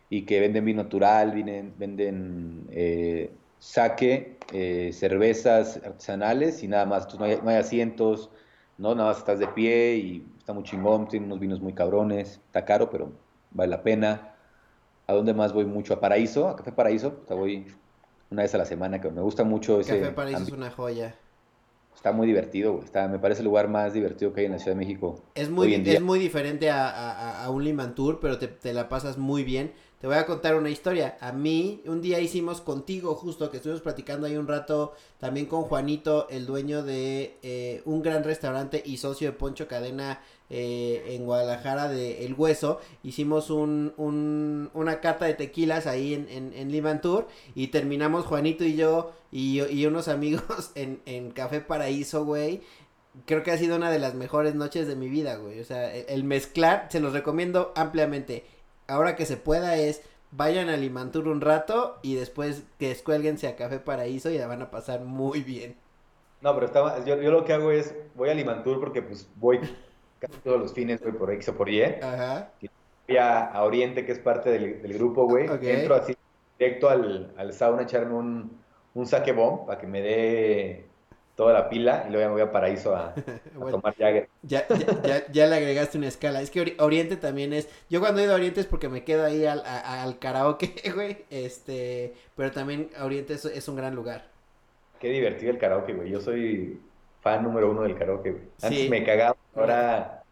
[0.08, 7.02] y que venden vino natural, venden, venden eh, saque, eh, cervezas artesanales y nada más.
[7.02, 8.30] Entonces no hay, no hay asientos,
[8.78, 8.94] ¿no?
[8.94, 12.64] Nada más estás de pie y está muy chingón, tiene unos vinos muy cabrones, está
[12.64, 13.10] caro, pero
[13.50, 14.36] vale la pena.
[15.08, 15.92] ¿A dónde más voy mucho?
[15.94, 17.66] A Paraíso, a Café Paraíso, o sea, voy
[18.30, 21.16] una vez a la semana, que me gusta mucho ese Café Paraíso es una joya.
[21.94, 22.80] Está muy divertido.
[22.84, 25.22] Está, me parece el lugar más divertido que hay en la Ciudad de México.
[25.34, 25.94] Es muy, hoy en día.
[25.94, 29.42] es muy diferente a, a- a un Liman Tour, pero te, te la pasas muy
[29.44, 29.72] bien.
[30.00, 31.16] Te voy a contar una historia.
[31.20, 35.62] A mí, un día hicimos contigo, justo que estuvimos platicando ahí un rato, también con
[35.62, 40.20] Juanito, el dueño de eh, un gran restaurante y socio de Poncho Cadena
[40.54, 42.80] eh, en Guadalajara de El Hueso.
[43.02, 46.70] Hicimos un, un- una cata de tequilas ahí en, en, en
[47.56, 52.62] y terminamos Juanito y yo y, y unos amigos en, en Café Paraíso, güey
[53.26, 55.60] creo que ha sido una de las mejores noches de mi vida, güey.
[55.60, 58.44] O sea, el, mezclar, se los recomiendo ampliamente.
[58.88, 63.56] Ahora que se pueda es, vayan a Limantur un rato y después que escuélguense a
[63.56, 65.76] Café Paraíso y la van a pasar muy bien.
[66.40, 69.60] No, pero estaba, yo, yo lo que hago es, voy a Limantur porque pues voy
[70.18, 71.82] casi todos los fines, güey, por X o por Y.
[71.82, 72.50] Ajá.
[73.06, 75.46] Voy a, a Oriente, que es parte del, del grupo, güey.
[75.62, 76.16] Entro así
[76.58, 78.58] directo al, al sauna a echarme un,
[78.94, 80.86] un saque bomb para que me dé
[81.36, 83.14] toda la pila y luego ya me voy a Paraíso a, a
[83.56, 84.28] Bueno, tomar Jagger.
[84.42, 86.40] ya, ya, ya, ya le agregaste una escala.
[86.40, 87.68] Es que Ori- Oriente también es.
[87.90, 90.72] Yo cuando he ido a Oriente es porque me quedo ahí al, a- al karaoke,
[90.94, 91.24] güey.
[91.30, 92.14] Este.
[92.36, 94.28] Pero también Oriente es, es un gran lugar.
[95.00, 96.08] Qué divertido el karaoke, güey.
[96.10, 96.80] Yo soy
[97.24, 98.44] fan número uno del karaoke, güey.
[98.62, 98.88] Antes Sí.
[98.88, 100.22] me cagaba, ahora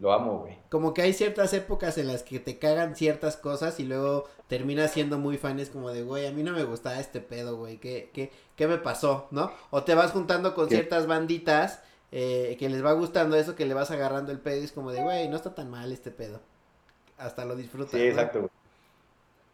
[0.00, 0.58] lo amo, güey.
[0.68, 4.90] Como que hay ciertas épocas en las que te cagan ciertas cosas y luego terminas
[4.92, 7.78] siendo muy fan, es como de, güey, a mí no me gustaba este pedo, güey,
[7.78, 9.50] ¿qué, qué, qué me pasó, no?
[9.70, 10.76] O te vas juntando con ¿Qué?
[10.76, 14.64] ciertas banditas eh, que les va gustando eso, que le vas agarrando el pedo y
[14.64, 16.40] es como de, güey, no está tan mal este pedo.
[17.16, 17.92] Hasta lo disfrutas.
[17.92, 18.04] Sí, ¿no?
[18.04, 18.50] exacto, güey.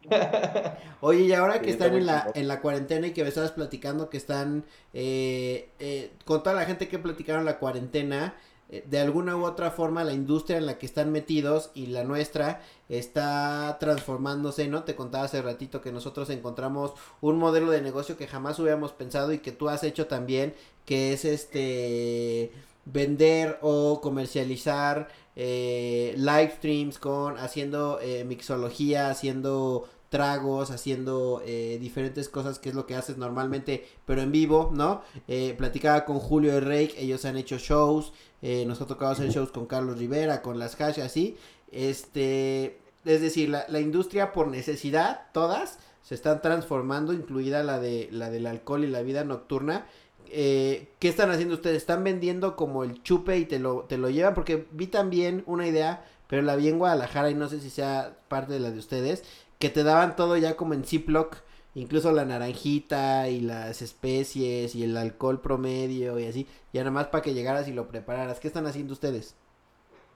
[1.01, 3.51] Oye, y ahora que Sí, están en la, en la cuarentena y que me estabas
[3.51, 8.35] platicando que están eh, eh, con toda la gente que platicaron la cuarentena,
[8.69, 12.03] eh, de alguna u otra forma la industria en la que están metidos y la
[12.05, 14.83] nuestra está transformándose, ¿no?
[14.83, 19.33] Te contaba hace ratito que nosotros encontramos un modelo de negocio que jamás hubiéramos pensado
[19.33, 20.53] y que tú has hecho también,
[20.85, 22.53] que es este
[22.85, 25.09] vender o comercializar
[25.41, 32.75] eh, live streams con haciendo eh, mixología, haciendo tragos, haciendo eh, diferentes cosas que es
[32.75, 35.01] lo que haces normalmente, pero en vivo, ¿no?
[35.29, 39.29] Eh, platicaba con Julio y Rake, ellos han hecho shows, eh, nos ha tocado hacer
[39.29, 41.37] shows con Carlos Rivera, con las hash así,
[41.71, 48.09] este, es decir, la, la industria por necesidad, todas, se están transformando, incluida la de
[48.11, 49.85] la del alcohol y la vida nocturna,
[50.31, 51.77] eh, ¿qué están haciendo ustedes?
[51.77, 54.33] ¿Están vendiendo como el chupe y te lo, te lo llevan?
[54.33, 58.17] Porque vi también una idea, pero la vi en Guadalajara y no sé si sea
[58.27, 59.23] parte de la de ustedes,
[59.59, 61.37] que te daban todo ya como en Ziploc,
[61.75, 67.07] incluso la naranjita y las especies y el alcohol promedio y así, ya nada más
[67.07, 68.39] para que llegaras y lo prepararas.
[68.39, 69.35] ¿Qué están haciendo ustedes?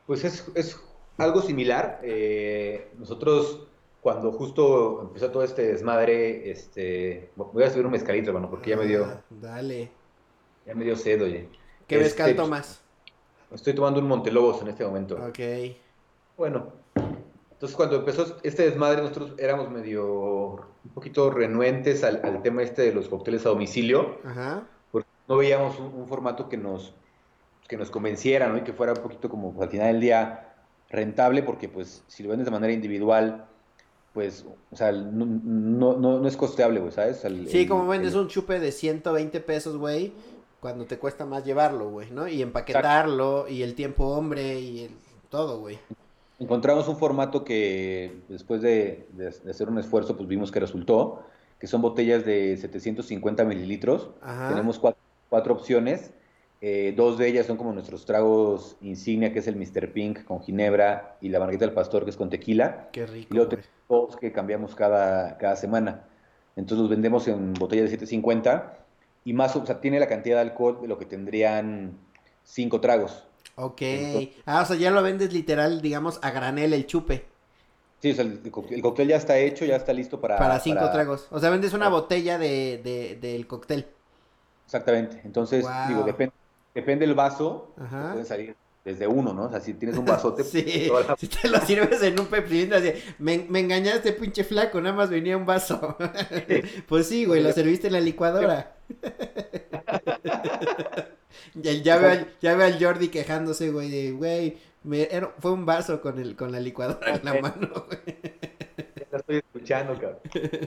[0.06, 0.78] Pues es, es
[1.18, 2.00] algo similar.
[2.04, 3.68] eh, nosotros,
[4.02, 8.78] cuando justo empezó todo este desmadre, este, voy a subir un mezcalito, hermano, porque ya
[8.78, 9.92] me dio, Ah, dale.
[10.66, 11.50] Ya me dio sed, oye.
[11.88, 12.82] ¿Qué mezcal Este, tomas?
[13.52, 15.16] Estoy tomando un Montelobos en este momento.
[15.16, 15.40] Ok.
[16.38, 16.68] Bueno,
[17.52, 20.06] entonces cuando empezó este desmadre, nosotros éramos medio,
[20.56, 24.64] un poquito renuentes al, al tema este de los cócteles a domicilio, Ajá.
[24.92, 26.96] porque no veíamos un, un formato que nos,
[27.68, 28.58] que nos convenciera, ¿no?
[28.58, 30.56] Y que fuera un poquito como pues, al final del día
[30.90, 33.46] rentable, porque pues si lo vendes de manera individual,
[34.14, 37.24] pues, o sea, no, no, no, no es costeable, güey, ¿sabes?
[37.26, 40.12] El- Sí, el- como vendes el- un chupe de 120 pesos, güey,
[40.64, 42.26] cuando te cuesta más llevarlo, güey, ¿no?
[42.28, 44.92] Y empaquetarlo, y el tiempo hombre, y el...
[45.30, 45.78] todo, güey.
[46.40, 51.24] Encontramos un formato que después de, de- de hacer un esfuerzo, pues vimos que resultó,
[51.60, 54.10] que son botellas de 750 mililitros.
[54.22, 54.48] Ajá.
[54.50, 56.12] Tenemos cuatro, cuatro opciones.
[56.62, 59.92] eh, dos de ellas son como nuestros tragos insignia, que es el Mr.
[59.92, 62.88] Pink con ginebra y la Margarita del Pastor, que es con tequila.
[62.94, 66.06] Qué rico, Y luego tenemos dos que cambiamos cada, cada semana.
[66.56, 68.83] Entonces los vendemos en botellas de 750
[69.26, 71.98] y más, o sea, tiene la cantidad de alcohol de lo que tendrían
[72.44, 73.24] cinco tragos.
[73.56, 73.82] Ok.
[73.82, 77.26] Entonces- Ah, o sea, ya lo vendes literal, digamos, a granel el chupe.
[78.02, 80.38] Sí, o sea, el, cóctel- el cóctel ya está hecho, ya está listo para...
[80.38, 81.28] Para cinco para- tragos.
[81.32, 83.88] O sea, vendes una botella de, de, del cóctel.
[84.66, 85.22] Exactamente.
[85.24, 85.72] Entonces, Wow.
[85.88, 86.34] digo, depende,
[86.76, 88.10] depende del vaso, Ajá.
[88.12, 89.44] pueden salir desde uno, ¿no?
[89.46, 92.28] O sea, si tienes un vasote, Sí, toda la- si te lo sirves en un
[92.74, 95.96] así, me, me engañaste, pinche flaco, nada más venía un vaso.
[96.90, 98.73] pues sí, güey, lo serviste en la licuadora.
[101.56, 105.66] Ya, veo, al- ya veo al Jordi quejándose, güey, de, güey, me- era- fue un
[105.66, 108.00] vaso con, el, con la licuadora en la mano, güey.
[108.96, 110.20] Ya la estoy escuchando, cabrón.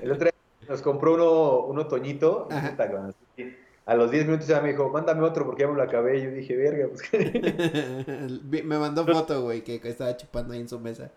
[0.03, 0.35] El otro día
[0.69, 2.49] nos compró uno, uno Toñito.
[3.87, 6.19] A los 10 minutos ya me dijo, mándame otro porque ya me lo acabé.
[6.19, 7.03] Y yo dije, verga, pues
[8.65, 11.13] me mandó foto, güey, que, estaba chupando ahí en su mesa.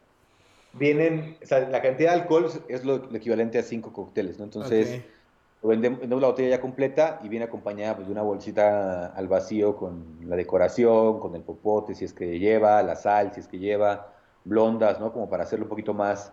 [0.73, 4.43] vienen, o sea, la cantidad de alcohol es lo, lo equivalente a 5 cócteles, ¿no?
[4.45, 5.01] Entonces,
[5.61, 9.75] Vendemos, vendemos la botella ya completa y viene acompañada pues, de una bolsita al vacío
[9.75, 13.59] con la decoración, con el popote, si es que lleva, la sal, si es que
[13.59, 14.13] lleva,
[14.45, 15.11] blondas, ¿no?
[15.11, 16.31] Como para hacerlo un poquito más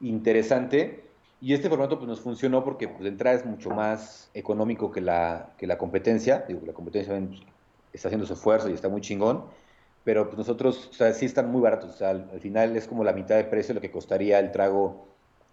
[0.00, 1.04] interesante.
[1.40, 5.00] Y este formato pues, nos funcionó porque pues, de entrada es mucho más económico que
[5.00, 6.44] la, que la competencia.
[6.46, 7.40] Digo, la competencia pues,
[7.92, 9.44] está haciendo su esfuerzo y está muy chingón.
[10.04, 11.90] Pero pues, nosotros, o sea, sí están muy baratos.
[11.90, 14.38] O sea, al, al final es como la mitad de precio de lo que costaría
[14.40, 15.06] el trago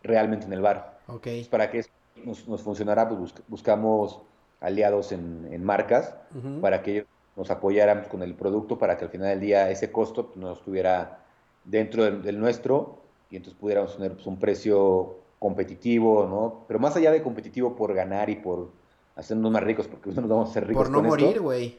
[0.03, 0.99] realmente en el bar.
[1.07, 1.23] Ok.
[1.23, 1.89] Pues, para que eso
[2.23, 4.21] nos, nos funcionara, pues busc- buscamos
[4.61, 6.15] aliados en, en marcas
[6.61, 9.69] para que ellos nos apoyaran pues, con el producto para que al final del día
[9.69, 11.19] ese costo pues, no estuviera
[11.63, 12.99] dentro del, del nuestro
[13.29, 16.63] y entonces pudiéramos tener pues, un precio competitivo, ¿no?
[16.67, 18.69] Pero más allá de competitivo por ganar y por
[19.15, 21.77] hacernos más ricos, porque no nos vamos a hacer ricos Por no con morir, güey.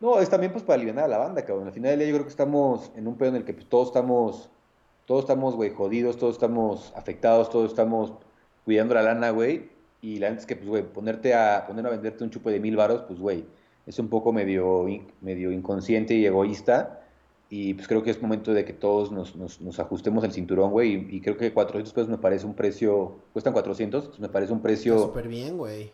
[0.00, 1.66] No, es también pues para aliviar a la banda, cabrón.
[1.66, 3.68] Al final del día yo creo que estamos en un pedo en el que pues,
[3.68, 4.50] todos estamos,
[5.04, 8.14] todos estamos, güey, jodidos, todos estamos afectados, todos estamos
[8.64, 9.70] cuidando la lana, güey.
[10.02, 12.60] Y la neta es que, pues, güey, ponerte a, poner a venderte un chupe de
[12.60, 13.44] mil varos, pues, güey,
[13.86, 14.86] es un poco medio,
[15.20, 17.00] medio inconsciente y egoísta.
[17.52, 20.70] Y pues creo que es momento de que todos nos, nos, nos ajustemos el cinturón,
[20.70, 20.94] güey.
[20.94, 24.52] Y, y creo que 400 pesos me parece un precio, cuestan 400, pues, me parece
[24.52, 25.92] un precio súper bien, güey.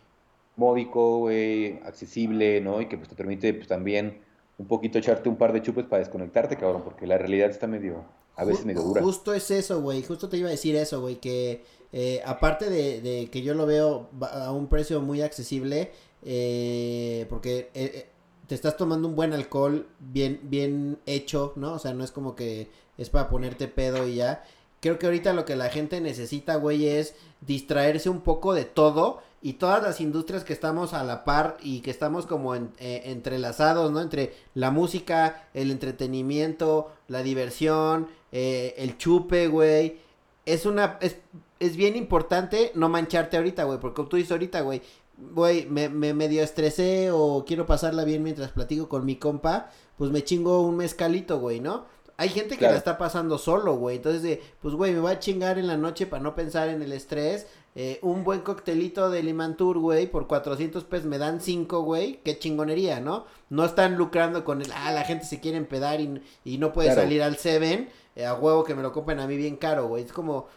[0.55, 2.79] módico, güey, accesible, ¿no?
[2.79, 4.19] Y que pues te permite pues también
[4.59, 8.05] un poquito echarte un par de chupes para desconectarte, cabrón, porque la realidad está medio,
[8.35, 9.01] a veces medio dura.
[9.01, 10.03] Justo es eso, güey.
[10.03, 11.15] Justo te iba a decir eso, güey.
[11.15, 11.63] Que
[11.99, 15.91] eh, aparte de, que yo lo veo a un precio muy accesible,
[16.23, 18.05] eh, porque eh, eh,
[18.45, 21.73] te estás tomando un buen alcohol bien, bien hecho, ¿no?
[21.73, 24.43] O sea, no es como que es para ponerte pedo y ya.
[24.79, 29.23] Creo que ahorita lo que la gente necesita, güey, es distraerse un poco de todo
[29.41, 33.01] y todas las industrias que estamos a la par y que estamos como en- eh,
[33.05, 34.01] entrelazados, ¿no?
[34.01, 40.05] Entre la música, el entretenimiento, la diversión, eh, el chupe, güey.
[40.47, 41.17] Es una, es,
[41.59, 44.81] es bien importante no mancharte ahorita, güey, porque como tú dices ahorita, güey,
[45.17, 50.09] güey, me, me medio estresé o quiero pasarla bien mientras platico con mi compa, pues
[50.11, 51.85] me chingo un mezcalito, güey, ¿no?
[52.19, 52.73] Hay gente que Claro.
[52.73, 53.97] la está pasando solo, güey.
[53.97, 56.81] Entonces, de, pues, güey, me voy a chingar en la noche para no pensar en
[56.81, 57.45] el estrés.
[57.75, 62.19] Eh, un buen coctelito de Limantur, güey, por 400 pesos me dan 5, güey.
[62.23, 63.25] Qué chingonería, ¿no?
[63.51, 66.87] No están lucrando con el, ah, la gente se quiere empedar y, y no puede
[66.87, 67.01] Claro.
[67.01, 67.87] salir al Seven.
[68.17, 70.03] Eh, a huevo que me lo compren a mí bien caro, güey.
[70.03, 70.47] Es como,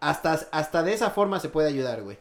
[0.00, 2.18] hasta, hasta de esa forma se puede ayudar, güey.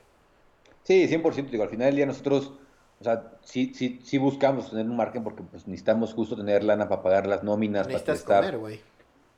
[0.84, 2.52] Sí, 100%, digo, al final del día nosotros,
[3.00, 6.90] o sea, sí, sí, sí buscamos tener un margen porque pues necesitamos justo tener lana
[6.90, 8.82] para pagar las nóminas, para prestar comer,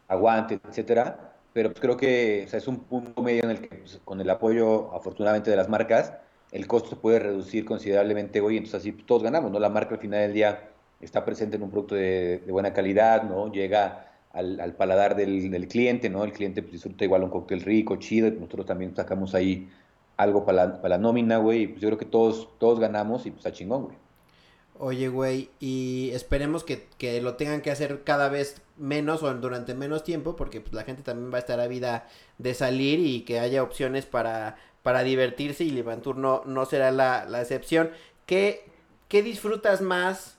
[0.08, 3.76] aguante, etcétera, pero pues creo que o sea, es un punto medio en el que
[3.76, 6.14] pues, con el apoyo afortunadamente de las marcas,
[6.52, 9.60] el costo se puede reducir considerablemente, güey, entonces así todos ganamos, ¿no?
[9.60, 10.70] La marca al final del día
[11.00, 13.52] está presente en un producto de, de buena calidad, ¿no?
[13.52, 16.24] Llega al, al paladar del, del cliente, ¿no?
[16.24, 19.70] El cliente pues, disfruta igual un cóctel rico, chido, y nosotros también sacamos ahí
[20.18, 23.40] algo para la, nómina, güey, y pues yo creo que todos, todos ganamos y pues
[23.40, 23.98] está chingón, güey.
[24.78, 29.76] Oye, güey, y esperemos que, que lo tengan que hacer cada vez menos o durante
[29.76, 32.08] menos tiempo, porque pues, la gente también va a estar ávida
[32.40, 37.26] de salir y que haya opciones para, para divertirse y Livantur no, no será la,
[37.26, 37.92] la excepción.
[38.26, 38.64] ¿Qué,
[39.08, 40.38] ¿Qué disfrutas más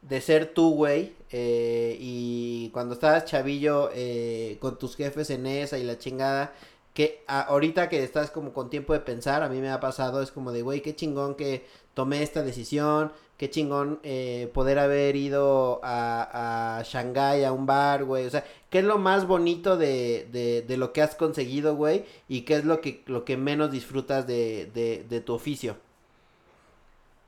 [0.00, 1.12] de ser tú, güey?
[1.32, 6.54] Eh, y cuando estabas chavillo eh, con tus jefes en esa y la chingada,
[6.94, 10.30] que ahorita que estás como con tiempo de pensar, a mí me ha pasado, es
[10.30, 11.64] como de, güey, qué chingón que
[11.94, 18.04] tomé esta decisión, qué chingón eh, poder haber ido a, a Shanghái, a un bar,
[18.04, 21.76] güey, o sea, ¿qué es lo más bonito de, de, de lo que has conseguido,
[21.76, 22.04] güey?
[22.28, 25.76] Y qué es lo que, lo que menos disfrutas de, de, de tu oficio.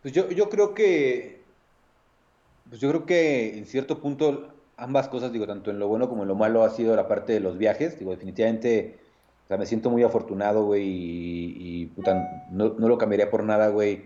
[0.02, 1.43] Pues yo, yo creo que,
[2.74, 6.22] pues yo creo que en cierto punto ambas cosas, digo, tanto en lo bueno como
[6.22, 8.98] en lo malo ha sido la parte de los viajes, digo, definitivamente,
[9.44, 13.44] o sea, me siento muy afortunado, güey, y, y, puta, no, no lo cambiaría por
[13.44, 14.02] nada, güey,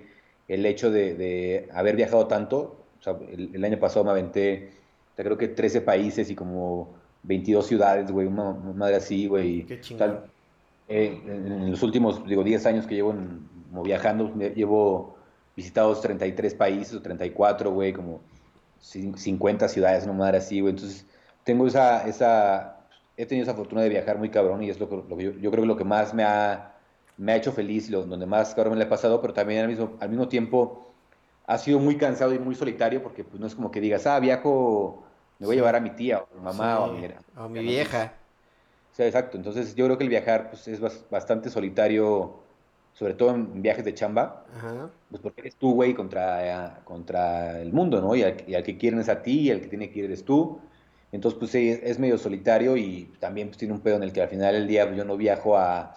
[0.49, 4.69] el hecho de, de haber viajado tanto, o sea, el, el año pasado me aventé,
[5.14, 6.91] o sea, creo que 13 países y como
[7.23, 10.25] 22 ciudades, güey, una, una madre así, güey, Qué chingón.
[10.89, 15.16] eh, en, los últimos, digo, 10 años que llevo en- como viajando, llevo
[15.57, 18.21] visitados 33 países o 34, güey, como
[18.81, 20.74] 50 ciudades, una madre así, güey.
[20.74, 21.07] Entonces,
[21.45, 22.81] tengo esa, esa,
[23.16, 25.31] he tenido esa fortuna de viajar muy cabrón y es lo que, lo que yo,
[25.33, 26.74] yo creo que lo que más me ha,
[27.16, 29.68] me ha hecho feliz lo, donde más cabrón me la he pasado, pero también al
[29.68, 30.93] mismo, al mismo tiempo
[31.47, 34.20] ha sido muy cansado y muy solitario porque pues no es como que digas, ah,
[34.20, 35.05] viajo,
[35.39, 37.07] me voy a llevar a mi tía o a mi mamá o a mi,
[37.37, 38.12] o a mi vieja.
[38.93, 39.37] O sea, exacto.
[39.37, 42.41] Entonces yo creo que el viajar pues, es bastante solitario,
[42.99, 44.45] sobre todo en viajes de chamba.
[44.57, 44.91] Ajá.
[45.09, 48.17] Pues porque eres tú, güey, contra, contra el mundo, ¿no?
[48.17, 50.07] Y al, y al, que quieren es a ti y al que tiene que ir
[50.07, 50.59] eres tú.
[51.13, 54.21] Entonces, pues sí, es, medio solitario y también pues, tiene un pedo en el que
[54.21, 55.95] al final del día pues, yo no viajo a,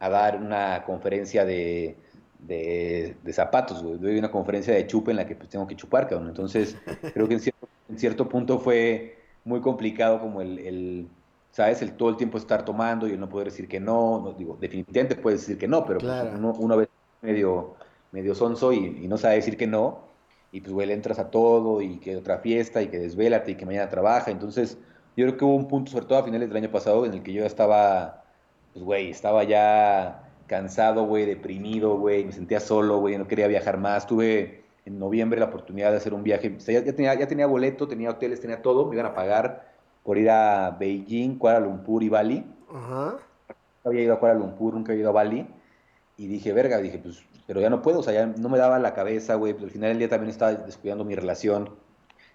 [0.00, 1.96] a dar una conferencia de,
[2.40, 3.98] de, zapatos, güey.
[3.98, 6.28] Doy una conferencia de chupe en la que pues tengo que chupar, cabrón.
[6.30, 6.76] Entonces,
[7.14, 11.08] creo que en cierto, en cierto punto fue muy complicado como el, el,
[11.50, 11.82] ¿sabes?
[11.82, 14.20] El todo el tiempo estar tomando y el no poder decir que no.
[14.20, 16.88] no digo, definitivamente puedes decir que no, pero pues, uno, uno vez
[17.22, 17.74] medio,
[18.12, 20.10] medio sonso y, y, no sabe decir que no.
[20.52, 23.54] Y pues, güey, le entras a todo y que otra fiesta y que desvélate y
[23.56, 24.30] que mañana trabaja.
[24.30, 24.78] Entonces,
[25.16, 27.22] yo creo que hubo un punto, sobre todo a finales del año pasado, en el
[27.22, 28.24] que yo estaba,
[28.72, 33.78] pues, güey, estaba ya cansado, güey, deprimido, güey, me sentía solo, güey, no quería viajar
[33.78, 34.06] más.
[34.06, 37.46] Tuve en noviembre la oportunidad de hacer un viaje, o sea, ya, tenía, ya tenía
[37.46, 39.69] boleto, tenía hoteles, tenía todo, me iban a pagar
[40.02, 42.44] por ir a Beijing, Kuala Lumpur y Bali.
[42.72, 43.16] Ajá.
[43.84, 45.46] había ido a Kuala Lumpur, nunca había ido a Bali.
[46.16, 48.78] Y dije, verga, dije, pues, pero ya no puedo, o sea, ya no me daba
[48.78, 49.52] la cabeza, güey.
[49.52, 51.70] Pues al final del día también estaba descuidando mi relación,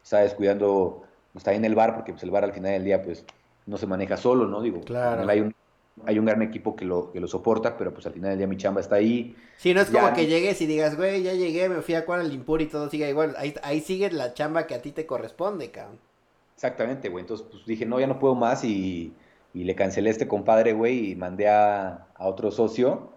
[0.04, 1.04] estaba descuidando,
[1.36, 3.26] estaba en el bar, porque pues el bar al final del día, pues,
[3.66, 4.62] no se maneja solo, ¿no?
[4.62, 5.28] Digo, claro.
[5.30, 5.56] hay un
[6.06, 8.48] hay un gran equipo que lo, que lo soporta, pero pues al final del día
[8.48, 9.36] mi chamba está ahí.
[9.58, 12.24] Sí, no es como que llegues y digas, güey, ya llegué, me fui a Kuala
[12.24, 13.36] Lumpur y todo sigue igual.
[13.38, 16.00] Ahí, ahí sigue la chamba que a ti te corresponde, cabrón.
[16.56, 17.22] Exactamente, güey.
[17.22, 19.14] Entonces, pues dije, no, ya no puedo más y,
[19.54, 23.14] y le cancelé a este compadre, güey, y mandé a, a, otro socio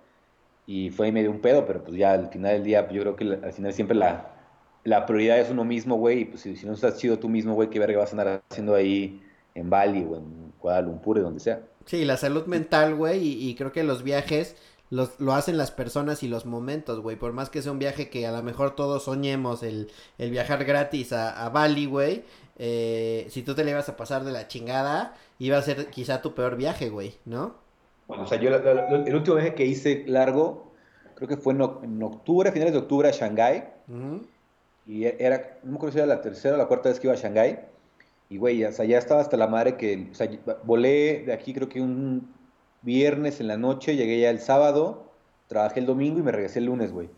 [0.66, 3.16] y fue medio un pedo, pero pues ya al final del día, pues, yo creo
[3.16, 4.39] que al final siempre la,
[4.84, 7.70] la prioridad es uno mismo, güey, y pues si, no estás chido tú mismo, güey,
[7.70, 9.22] qué verga vas a andar haciendo ahí
[9.55, 11.62] en Bali o en Kuala donde sea.
[11.86, 14.57] Sí, la salud mental, güey, y, creo que los viajes
[14.91, 17.16] los, lo hacen las personas y los momentos, güey.
[17.16, 20.64] Por más que sea un viaje que a lo mejor todos soñemos, el, el viajar
[20.64, 22.24] gratis a, a Bali, güey.
[22.59, 26.23] Eh, si tú te le ibas a pasar de la chingada, iba a ser quizá
[26.23, 27.55] tu peor viaje, güey, ¿no?
[28.09, 30.73] Bueno, o sea, yo el último viaje que hice largo,
[31.15, 33.65] creo que fue en, octubre, a finales de octubre a Shanghái.
[34.87, 37.15] Y era, no me acuerdo si era la tercera o la cuarta vez que iba
[37.15, 37.59] a Shanghái.
[38.31, 40.29] Y, güey, o sea, ya estaba hasta la madre que, o sea,
[40.65, 42.35] volé de aquí creo que un
[42.83, 45.08] viernes en la noche, llegué ya el sábado,
[45.49, 47.09] trabajé el domingo y me regresé el lunes, güey.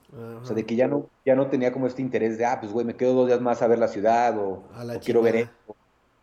[0.40, 2.72] O sea, de que ya no, ya no tenía como este interés de, ah, pues,
[2.72, 4.62] güey, me quedo dos días más a ver la ciudad o,
[5.04, 5.76] quiero ver esto.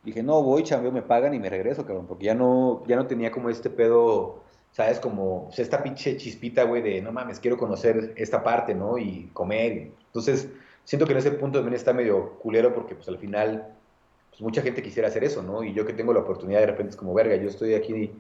[0.04, 3.08] Dije, no, voy, chambeo, me pagan y me regreso, cabrón, porque ya no, ya no
[3.08, 4.42] tenía como este pedo,
[4.72, 5.02] ¿sabes?
[5.02, 8.98] Como, o sea, esta pinche chispita, güey, de, no mames, quiero conocer esta parte, ¿no?
[8.98, 9.92] Y comer.
[10.06, 10.48] Entonces,
[10.86, 13.74] siento que en ese punto también está medio culero porque, pues, al final
[14.38, 15.64] pues mucha gente quisiera hacer eso, ¿no?
[15.64, 18.12] Y yo que tengo la oportunidad de repente es como, verga, yo estoy aquí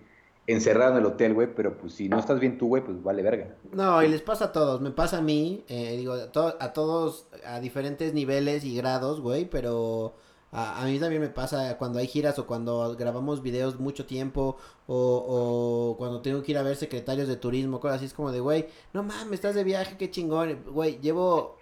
[0.47, 3.21] encerrado en el hotel, güey, pero pues si no estás bien tú, güey, pues vale
[3.21, 3.55] verga.
[3.73, 7.27] No, y les pasa a todos, me pasa a mí, eh, digo, a, a, todos
[7.45, 10.15] a diferentes niveles y grados, güey, pero
[10.53, 14.55] a, mí también me pasa cuando hay giras o cuando grabamos videos mucho tiempo
[14.87, 18.31] o, o cuando tengo que ir a ver secretarios de turismo, cosas así, es como
[18.31, 21.57] de, güey, no mames, estás de viaje, qué chingón, güey, llevo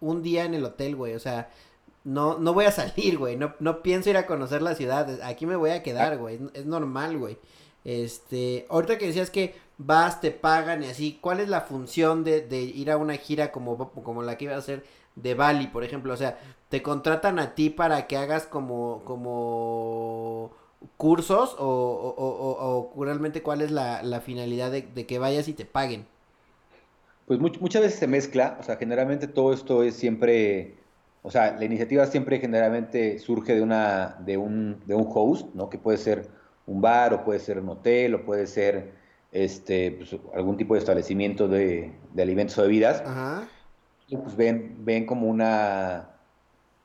[0.00, 1.50] un día en el hotel, güey, o sea,
[2.04, 3.36] no, no voy a salir, güey.
[3.36, 5.20] No, no pienso ir a conocer la ciudad.
[5.22, 6.40] Aquí me voy a quedar, güey.
[6.54, 7.38] Es, normal, güey.
[7.84, 12.40] Este, ahorita que decías que vas, te pagan y así, ¿cuál es la función de,
[12.40, 14.84] de ir a una gira como, como la que iba a hacer
[15.16, 16.12] de Bali, por ejemplo?
[16.12, 20.52] O sea, ¿te contratan a ti para que hagas como, como
[20.96, 25.54] cursos o, o, o, realmente cuál es la, la finalidad de, de, que vayas y
[25.54, 26.06] te paguen?
[27.26, 30.76] Pues muchas veces se mezcla, o sea, generalmente todo esto es siempre
[31.22, 35.70] o sea, la iniciativa siempre generalmente surge de, una, de, un, de un host, ¿no?
[35.70, 36.28] Que puede ser
[36.66, 38.92] un bar, o puede ser un hotel, o puede ser
[39.32, 43.02] este, pues, algún tipo de establecimiento de, de alimentos o bebidas.
[43.04, 43.48] Ajá.
[44.08, 46.10] Y pues ven, ven como una,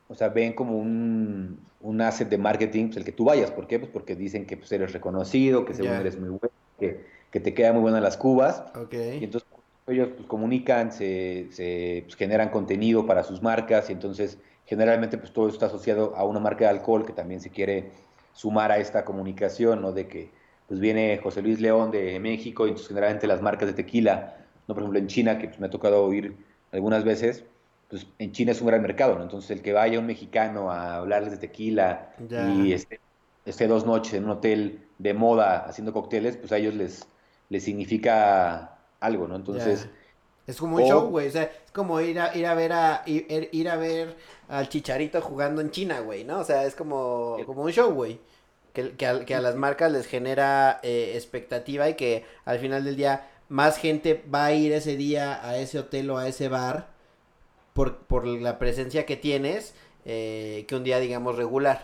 [0.07, 3.51] o sea, ven como un, un asset de marketing, pues el que tú vayas.
[3.51, 3.80] ¿Por qué?
[3.80, 6.49] Pues porque dicen que pues, eres reconocido, que según eres muy bueno,
[6.80, 8.63] que, que, te quedan muy buenas las cubas.
[8.75, 9.19] Okay.
[9.19, 9.49] Y entonces
[9.88, 15.32] ellos pues, comunican, se, se pues, generan contenido para sus marcas y entonces generalmente pues
[15.32, 17.91] todo está asociado a una marca de alcohol que también se quiere
[18.38, 19.92] sumar a esta comunicación, ¿no?
[19.92, 20.30] De que
[20.68, 24.76] pues viene José Luis León de México y entonces generalmente las marcas de tequila, ¿no?
[24.76, 26.38] Por ejemplo en China, que pues, me ha tocado oír
[26.72, 27.46] algunas veces,
[27.90, 29.24] pues en China es un gran mercado, ¿no?
[29.24, 33.00] Entonces el que vaya un mexicano a hablarles de tequila y esté,
[33.46, 37.08] esté, dos noches en un hotel de moda haciendo cócteles, pues a ellos les,
[37.50, 39.36] les significa algo, ¿no?
[39.36, 39.90] Entonces...
[40.48, 43.04] Es como un show, güey, o sea, es como ir a, ir a ver a,
[43.06, 44.16] ir, ir, a ver
[44.48, 46.39] al Chicharito jugando en China, güey, ¿no?
[46.39, 48.20] O sea, es como, como un show, güey,
[48.72, 52.86] que, que, a, que a las marcas les genera eh, expectativa y que al final
[52.86, 56.48] del día más gente va a ir ese día a ese hotel o a ese
[56.48, 56.88] bar
[57.74, 59.74] por, por la presencia que tienes
[60.06, 61.84] eh, que un día, digamos, regular.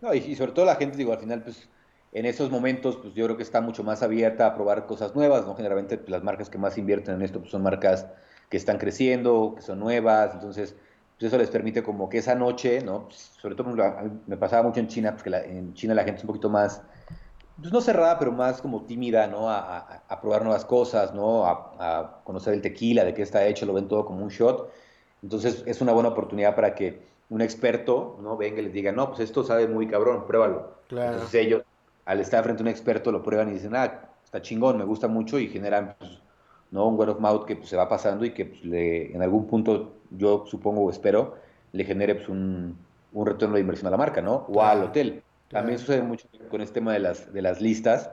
[0.00, 1.68] No, y, sobre todo la gente, digo, al final, pues,
[2.12, 5.46] en esos momentos, pues yo creo que está mucho más abierta a probar cosas nuevas,
[5.46, 5.54] ¿no?
[5.54, 8.06] Generalmente pues, las marcas que más invierten en esto pues, son marcas
[8.48, 10.74] que están creciendo, que son nuevas, entonces
[11.18, 13.06] pues eso les permite como que esa noche, ¿no?
[13.06, 13.74] Pues, sobre todo
[14.26, 16.80] me pasaba mucho en China, porque en China la gente es un poquito más,
[17.60, 19.50] pues no cerrada, pero más como tímida, ¿no?
[19.50, 21.44] A, a, probar nuevas cosas, ¿no?
[21.44, 24.70] A, a, conocer el tequila, de qué está hecho, lo ven todo como un shot.
[25.22, 28.36] Entonces es una buena oportunidad para que un experto, ¿no?
[28.36, 30.78] Venga y les diga, no, pues esto sabe muy cabrón, pruébalo.
[30.88, 31.14] Claro.
[31.14, 31.62] Entonces ellos,
[32.08, 35.08] al estar frente a un experto, lo prueban y dicen, ah, está chingón, me gusta
[35.08, 36.22] mucho y generan, pues,
[36.70, 36.88] ¿no?
[36.88, 39.46] Un word of mouth que pues, se va pasando y que pues, le, en algún
[39.46, 41.36] punto, yo supongo o espero,
[41.72, 42.78] le genere pues, un,
[43.12, 44.46] un, retorno de inversión a la marca, ¿no?
[44.48, 45.22] O al hotel.
[45.50, 48.10] También sucede mucho con este tema de las, de las listas.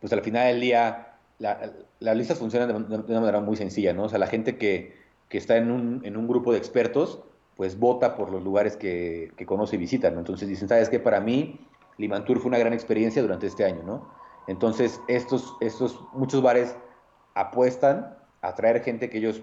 [0.00, 1.70] Pues al final del día, la,
[2.00, 4.04] las listas funcionan de, una manera muy sencilla, ¿no?
[4.04, 4.96] O sea, la gente que,
[5.28, 7.20] que está en un, en un, grupo de expertos,
[7.54, 10.18] pues vota por los lugares que, que conoce y visita, ¿no?
[10.18, 10.98] Entonces dicen, ¿sabes qué?
[10.98, 11.60] Para mí,
[12.02, 14.12] Limantur fue una gran experiencia durante este año, ¿no?
[14.48, 16.76] Entonces, estos, estos muchos bares
[17.34, 19.42] apuestan a traer gente que ellos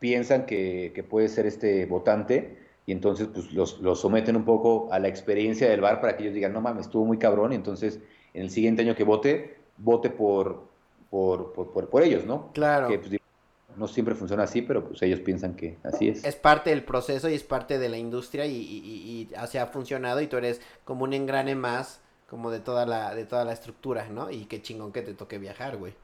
[0.00, 4.88] piensan que, que puede ser este votante y entonces pues los, los, someten un poco
[4.90, 7.56] a la experiencia del bar para que ellos digan, no mames, estuvo muy cabrón y
[7.56, 8.00] entonces
[8.32, 10.68] en el siguiente año que vote, vote por,
[11.10, 12.50] por, por, por, ellos, ¿no?
[12.52, 12.88] Claro.
[12.88, 13.17] Que, pues,
[13.78, 16.24] no siempre funciona así, pero pues ellos piensan que así es.
[16.24, 19.66] Es parte del proceso y es parte de la industria y, y, y así ha
[19.66, 23.52] funcionado y tú eres como un engrane más como de toda la, de toda la
[23.52, 24.30] estructura, ¿no?
[24.30, 25.94] Y qué chingón que te toque viajar, güey.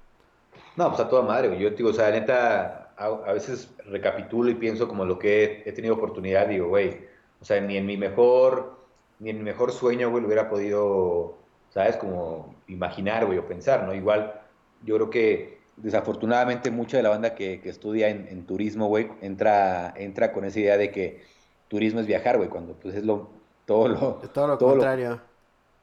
[0.76, 1.60] No, pues a toda madre, güey.
[1.60, 5.68] Yo digo, o sea, neta, a, a, veces recapitulo y pienso como lo que he,
[5.68, 7.06] he tenido oportunidad, digo, güey,
[7.40, 8.78] o sea, ni en mi mejor,
[9.18, 11.36] ni en mi mejor sueño, güey, lo hubiera podido,
[11.70, 11.96] ¿sabes?
[11.96, 13.94] Como imaginar, güey, o pensar, ¿no?
[13.94, 14.40] Igual,
[14.82, 19.08] yo creo que desafortunadamente mucha de la banda que, que estudia en, en, turismo, güey,
[19.20, 21.22] entra, entra con esa idea de que
[21.68, 23.30] turismo es viajar, güey, cuando pues es lo,
[23.66, 24.20] todo lo...
[24.22, 25.20] Es todo lo todo contrario.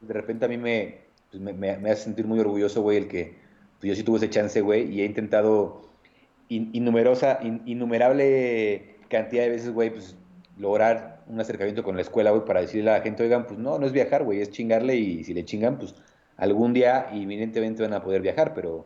[0.01, 2.97] Lo, de repente a mí me, pues, me, me, me hace sentir muy orgulloso, güey,
[2.97, 3.35] el que
[3.79, 5.81] pues yo sí tuve ese chance, güey, y he intentado
[6.49, 10.15] in, innumerosa, in, innumerable cantidad de veces, güey, pues
[10.57, 13.79] lograr un acercamiento con la escuela, güey, para decirle a la gente, oigan, pues no,
[13.79, 15.95] no es viajar, güey, es chingarle y si le chingan, pues
[16.37, 18.85] algún día inminentemente van a poder viajar, pero,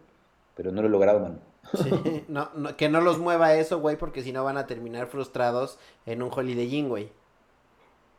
[0.55, 1.39] pero no lo he logrado, mano.
[1.73, 5.07] Sí, no, no, que no los mueva eso, güey, porque si no van a terminar
[5.07, 7.11] frustrados en un Holiday Inn, güey.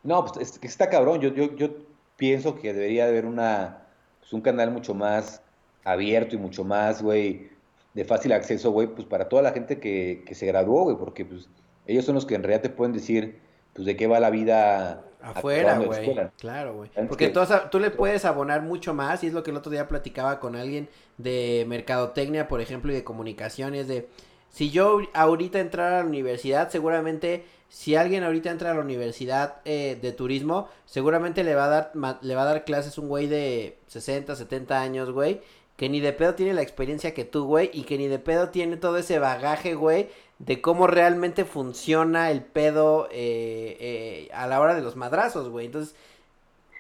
[0.03, 1.21] No, pues es, está cabrón.
[1.21, 1.71] Yo, yo, yo
[2.17, 3.87] pienso que debería haber una,
[4.21, 5.43] pues, un canal mucho más
[5.85, 7.51] abierto y mucho más, güey,
[7.95, 11.25] de fácil acceso, güey, pues para toda la gente que, que se graduó, güey, porque
[11.25, 11.49] pues
[11.87, 13.41] ellos son los que en realidad te pueden decir,
[13.77, 16.17] pues de qué va la vida afuera, güey.
[16.39, 16.91] Claro, güey.
[17.09, 19.87] Porque tú, tú, le puedes abonar mucho más, y es lo que el otro día
[19.89, 24.09] platicaba con alguien de mercadotecnia, por ejemplo, y de comunicaciones, de
[24.51, 29.57] si yo ahorita entrara a la universidad, seguramente si alguien ahorita entra a la universidad
[29.65, 33.27] eh, de turismo, seguramente le va a dar le va a dar clases un güey
[33.27, 35.41] de 60, 70 años, güey,
[35.77, 38.49] que ni de pedo tiene la experiencia que tú, güey, y que ni de pedo
[38.49, 40.09] tiene todo ese bagaje, güey,
[40.39, 45.67] de cómo realmente funciona el pedo eh, eh, a la hora de los madrazos, güey.
[45.67, 45.95] Entonces,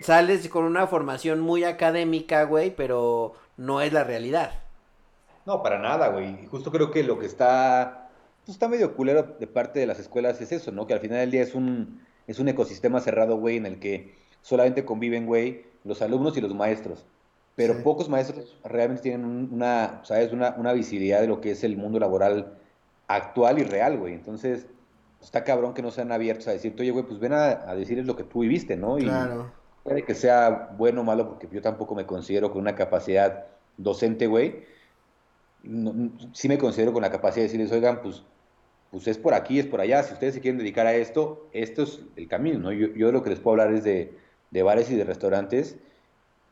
[0.00, 4.52] sales con una formación muy académica, güey, pero no es la realidad.
[5.46, 6.46] No, para nada, güey.
[6.46, 8.10] Justo creo que lo que está,
[8.44, 10.86] pues, está medio culero de parte de las escuelas es eso, ¿no?
[10.86, 14.14] Que al final del día es un, es un ecosistema cerrado, güey, en el que
[14.42, 17.06] solamente conviven, güey, los alumnos y los maestros
[17.56, 17.80] pero sí.
[17.82, 20.30] pocos maestros realmente tienen una, ¿sabes?
[20.30, 22.58] Una, una, visibilidad de lo que es el mundo laboral
[23.08, 24.14] actual y real, güey.
[24.14, 24.66] Entonces,
[25.20, 28.06] está cabrón que no sean abiertos a decirte, oye, güey, pues ven a, a decirles
[28.06, 28.96] lo que tú viviste, ¿no?
[28.96, 29.52] Claro.
[29.84, 33.46] Y puede que sea bueno o malo, porque yo tampoco me considero con una capacidad
[33.76, 34.64] docente, güey.
[35.62, 38.22] No, sí me considero con la capacidad de decirles, oigan, pues,
[38.90, 40.02] pues es por aquí, es por allá.
[40.02, 42.72] Si ustedes se quieren dedicar a esto, esto es el camino, ¿no?
[42.72, 44.16] Yo, yo lo que les puedo hablar es de,
[44.50, 45.76] de bares y de restaurantes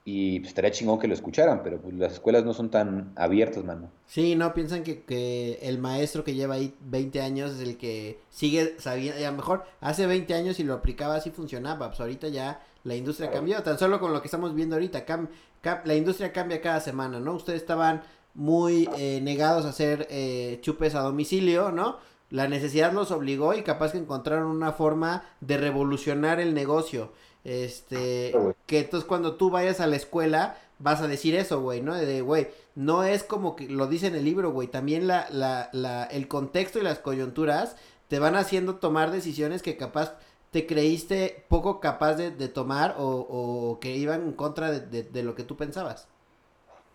[0.07, 3.64] y pues estaría chingón que lo escucharan, pero pues las escuelas no son tan abiertas,
[3.64, 3.90] mano.
[4.07, 8.20] Sí, no, piensan que, que el maestro que lleva ahí 20 años es el que
[8.28, 12.00] sigue sabiendo, y a lo mejor hace 20 años y lo aplicaba así funcionaba, pues
[12.00, 15.28] ahorita ya la industria cambió, tan solo con lo que estamos viendo ahorita, cam,
[15.62, 17.32] cam, la industria cambia cada semana, ¿no?
[17.32, 18.02] Ustedes estaban
[18.34, 21.96] muy eh, negados a hacer eh, chupes a domicilio, ¿no?
[22.28, 27.12] La necesidad los obligó y capaz que encontraron una forma de revolucionar el negocio.
[27.45, 28.34] Este,
[28.66, 31.95] que entonces cuando tú vayas a la escuela vas a decir eso, güey, ¿no?
[31.95, 35.68] De, güey, no es como que lo dice en el libro, güey, también la, la,
[35.72, 37.76] la, el contexto y las coyunturas
[38.09, 40.16] te van haciendo tomar decisiones que capaz
[40.51, 45.03] te creíste poco capaz de, de tomar o, o, que iban en contra de, de,
[45.03, 46.09] de, lo que tú pensabas.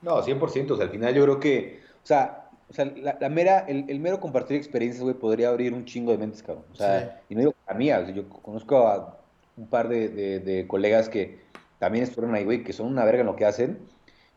[0.02, 3.60] No, 100%, o sea, al final yo creo que, o sea, o sea, la, mera,
[3.68, 6.66] el, mero compartir experiencias, güey, podría abrir un chingo de mentes, cabrón.
[6.72, 9.19] O sea, y no digo a mí, yo conozco a
[9.60, 11.39] un par de, colegas que
[11.80, 13.80] también estuvieron ahí, güey, que son una verga en lo que hacen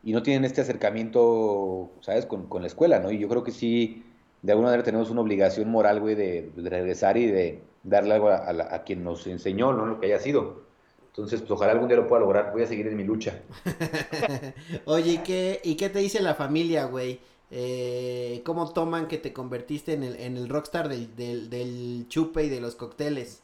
[0.03, 3.11] y no tienen este acercamiento, ¿sabes?, con, la escuela, ¿no?
[3.11, 4.03] Y yo creo que sí,
[4.41, 8.49] de alguna manera tenemos una obligación moral, güey, de, regresar y de darle algo a,
[8.49, 9.85] a, quien nos enseñó, ¿no?
[9.85, 10.63] Lo que haya sido.
[11.07, 12.51] Entonces, pues ojalá algún día lo pueda lograr.
[12.51, 13.39] Voy a seguir en mi lucha.
[14.85, 17.19] Oye, ¿y qué, ¿y qué te dice la familia, güey?
[17.51, 22.49] Eh, ¿Cómo toman que te convertiste en el, en el rockstar del, del, chupe y
[22.49, 23.42] de los cócteles?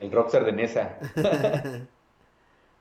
[0.00, 0.98] El rockstar de Nesa.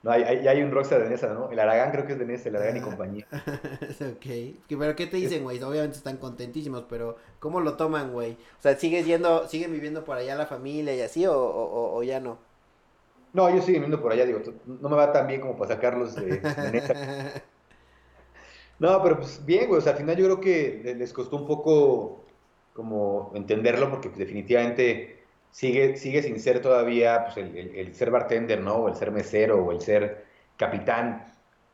[0.04, 1.52] no, hay, hay, hay, un rockstar de Nesa, ¿no?
[1.52, 3.28] El Aragán creo que es de Nesa, el Aragán y compañía.
[3.32, 4.26] ok.
[4.68, 5.62] Pero ¿qué te dicen, güey?
[5.62, 8.34] Obviamente están contentísimos, pero ¿cómo lo toman, güey?
[8.34, 12.20] O sea, ¿sigues yendo, siguen viviendo por allá la familia y así o, o ya
[12.20, 12.50] no?
[13.34, 16.16] No, ellos siguen viendo por allá, digo, no me va tan bien como para sacarlos
[16.16, 16.42] de,
[16.72, 17.44] neta.
[18.80, 21.46] No, pero pues bien, güey, o sea, al final yo creo que les costó un
[21.46, 22.24] poco
[22.74, 25.19] como entenderlo, porque pues, definitivamente
[25.52, 28.76] sigue, sigue sin ser todavía pues, el, ser bartender, ¿no?
[28.76, 30.26] O el ser mesero, o el ser
[30.58, 31.26] capitán,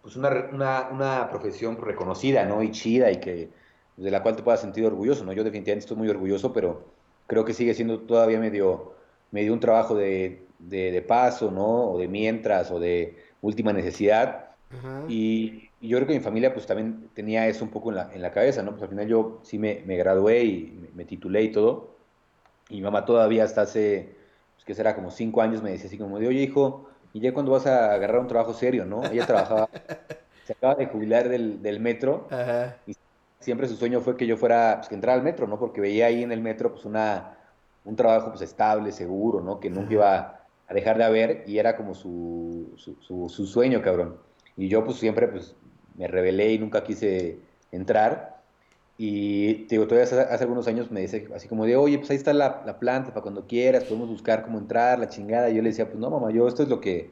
[0.01, 2.61] pues una, una, una profesión reconocida, ¿no?
[2.63, 3.49] Y chida, y que
[3.97, 5.33] de la cual te puedas sentir orgulloso, ¿no?
[5.33, 6.85] Yo definitivamente estoy muy orgulloso, pero
[7.27, 8.93] creo que sigue siendo todavía medio,
[9.31, 11.91] medio un trabajo de de, paso, ¿no?
[11.91, 14.49] O de mientras, o de última necesidad.
[15.07, 18.21] Y, yo creo que mi familia pues también tenía eso un poco en la, en
[18.21, 18.71] la cabeza, ¿no?
[18.71, 21.94] Pues al final yo sí me, me gradué y me, titulé y todo.
[22.69, 24.15] Y mi mamá todavía hasta hace,
[24.55, 27.33] pues que será como cinco años, me decía así como de, oye hijo, ¿y ya
[27.33, 29.03] cuando vas a agarrar un trabajo serio, no?
[29.05, 29.69] Ella trabajaba,
[30.45, 32.27] se acaba de jubilar del, del metro
[32.87, 32.95] y
[33.39, 35.59] siempre su sueño fue que yo fuera, pues que entrara al metro, ¿no?
[35.59, 37.37] Porque veía ahí en el metro pues una,
[37.85, 39.59] un trabajo pues estable, seguro, ¿no?
[39.59, 44.17] Que nunca iba a dejar de haber y era como su, su, su, sueño, cabrón.
[44.57, 45.55] Y yo pues siempre pues
[45.95, 47.39] me rebelé y nunca quise
[47.71, 48.34] entrar.
[48.97, 52.33] Y digo, todavía hace, algunos años me dice así como de, oye, pues ahí está
[52.33, 55.49] la, la, planta para cuando quieras, podemos buscar cómo entrar, la chingada.
[55.49, 57.11] Y yo le decía, pues no, mamá, yo esto es lo que,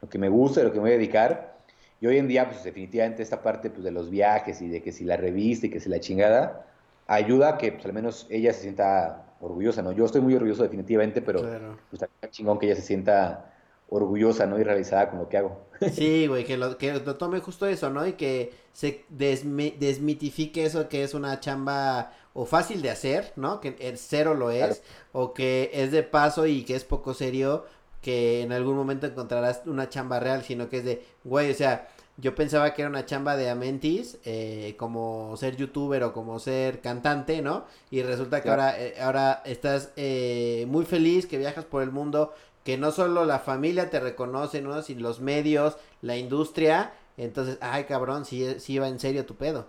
[0.00, 1.58] lo que me gusta, lo que me voy a dedicar.
[2.00, 4.92] Y hoy en día, pues definitivamente esta parte pues, de los viajes y de que
[4.92, 6.66] si la revista y que si la chingada,
[7.06, 9.92] ayuda a que pues, al menos ella se sienta orgullosa, ¿no?
[9.92, 11.78] Yo estoy muy orgulloso definitivamente, pero claro.
[11.90, 13.53] pues, chingón que ella se sienta
[13.88, 14.58] orgullosa, ¿no?
[14.58, 15.64] Y realizada con lo que hago.
[15.92, 18.06] Sí, güey, que lo, que lo tome justo eso, ¿no?
[18.06, 23.60] Y que se desmitifique eso que es una chamba o fácil de hacer, ¿no?
[23.60, 24.82] Que el cero lo es,
[25.12, 27.66] o que es de paso y que es poco serio,
[28.00, 31.88] que en algún momento encontrarás una chamba real, sino que es de, güey, o sea,
[32.16, 36.80] yo pensaba que era una chamba de Amentis, eh, como ser youtuber o como ser
[36.80, 37.64] cantante, ¿no?
[37.90, 42.32] Y resulta que ahora, eh, ahora estás eh, muy feliz, que viajas por el mundo,
[42.64, 44.82] que no solo la familia te reconoce, ¿no?
[44.82, 46.92] Sino los medios, la industria.
[47.16, 49.66] Entonces, ay, cabrón, sí, sí va en serio tu pedo.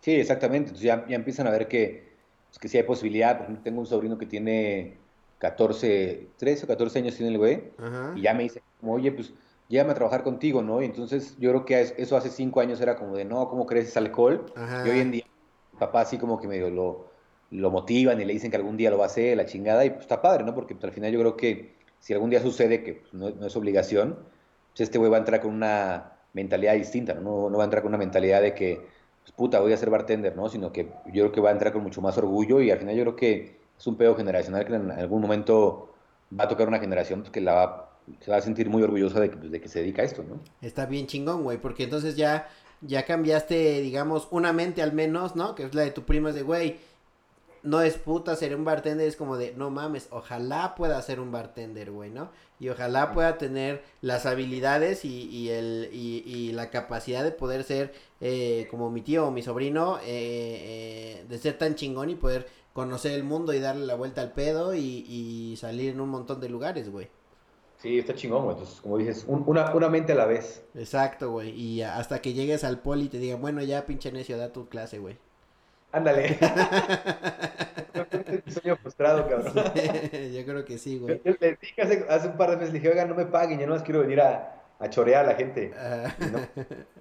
[0.00, 0.70] Sí, exactamente.
[0.70, 2.12] Entonces ya, ya empiezan a ver que,
[2.48, 3.36] pues, que sí hay posibilidad.
[3.36, 4.98] Por ejemplo, tengo un sobrino que tiene
[5.38, 7.62] 14, 13 o 14 años tiene el güey.
[8.16, 9.32] Y ya me dice, oye, pues
[9.68, 10.82] llévame a trabajar contigo, ¿no?
[10.82, 13.96] Y entonces yo creo que eso hace cinco años era como de, no, ¿cómo crees
[13.96, 14.46] alcohol?
[14.84, 15.24] Y hoy en día,
[15.78, 17.08] papá así como que medio lo,
[17.50, 19.90] lo motivan y le dicen que algún día lo va a hacer, la chingada, y
[19.90, 20.54] pues está padre, ¿no?
[20.54, 23.56] Porque pues, al final yo creo que si algún día sucede, que pues, no, es
[23.56, 24.18] obligación,
[24.70, 27.50] pues este güey va a entrar con una mentalidad distinta, ¿no?
[27.50, 27.58] ¿no?
[27.58, 28.86] va a entrar con una mentalidad de que,
[29.22, 30.48] pues puta, voy a ser bartender, ¿no?
[30.48, 32.96] Sino que yo creo que va a entrar con mucho más orgullo y al final
[32.96, 35.94] yo creo que es un pedo generacional que en algún momento
[36.38, 37.90] va a tocar una generación pues, que la va
[38.20, 40.40] se va a sentir muy orgullosa de que, de que se dedica a esto, ¿no?
[40.60, 42.48] Está bien chingón, güey, porque entonces ya,
[42.80, 45.54] ya cambiaste, digamos, una mente al menos, ¿no?
[45.54, 46.78] Que es la de tu primo, es de, güey,
[47.62, 51.30] no es puta ser un bartender, es como de, no mames, ojalá pueda ser un
[51.30, 52.30] bartender, güey, ¿no?
[52.58, 57.64] Y ojalá pueda tener las habilidades y, y el, y, y, la capacidad de poder
[57.64, 62.14] ser eh, como mi tío o mi sobrino, eh, eh, de ser tan chingón y
[62.14, 66.10] poder conocer el mundo y darle la vuelta al pedo y, y salir en un
[66.10, 67.08] montón de lugares, güey.
[67.78, 68.56] Sí, está chingón, güey.
[68.56, 70.62] Entonces, como dices, una, una mente a la vez.
[70.74, 71.50] Exacto, güey.
[71.58, 74.68] Y hasta que llegues al poli y te digan, bueno, ya pinche necio, da tu
[74.68, 75.16] clase, güey.
[75.92, 76.38] Ándale.
[78.48, 79.54] sueño frustrado, cabrón.
[79.54, 81.20] yo creo que sí, güey.
[81.24, 83.58] Yo, le dije hace, hace, un par de meses, le dije, oiga, no me paguen,
[83.58, 85.72] yo no más quiero venir a, a chorear a la gente.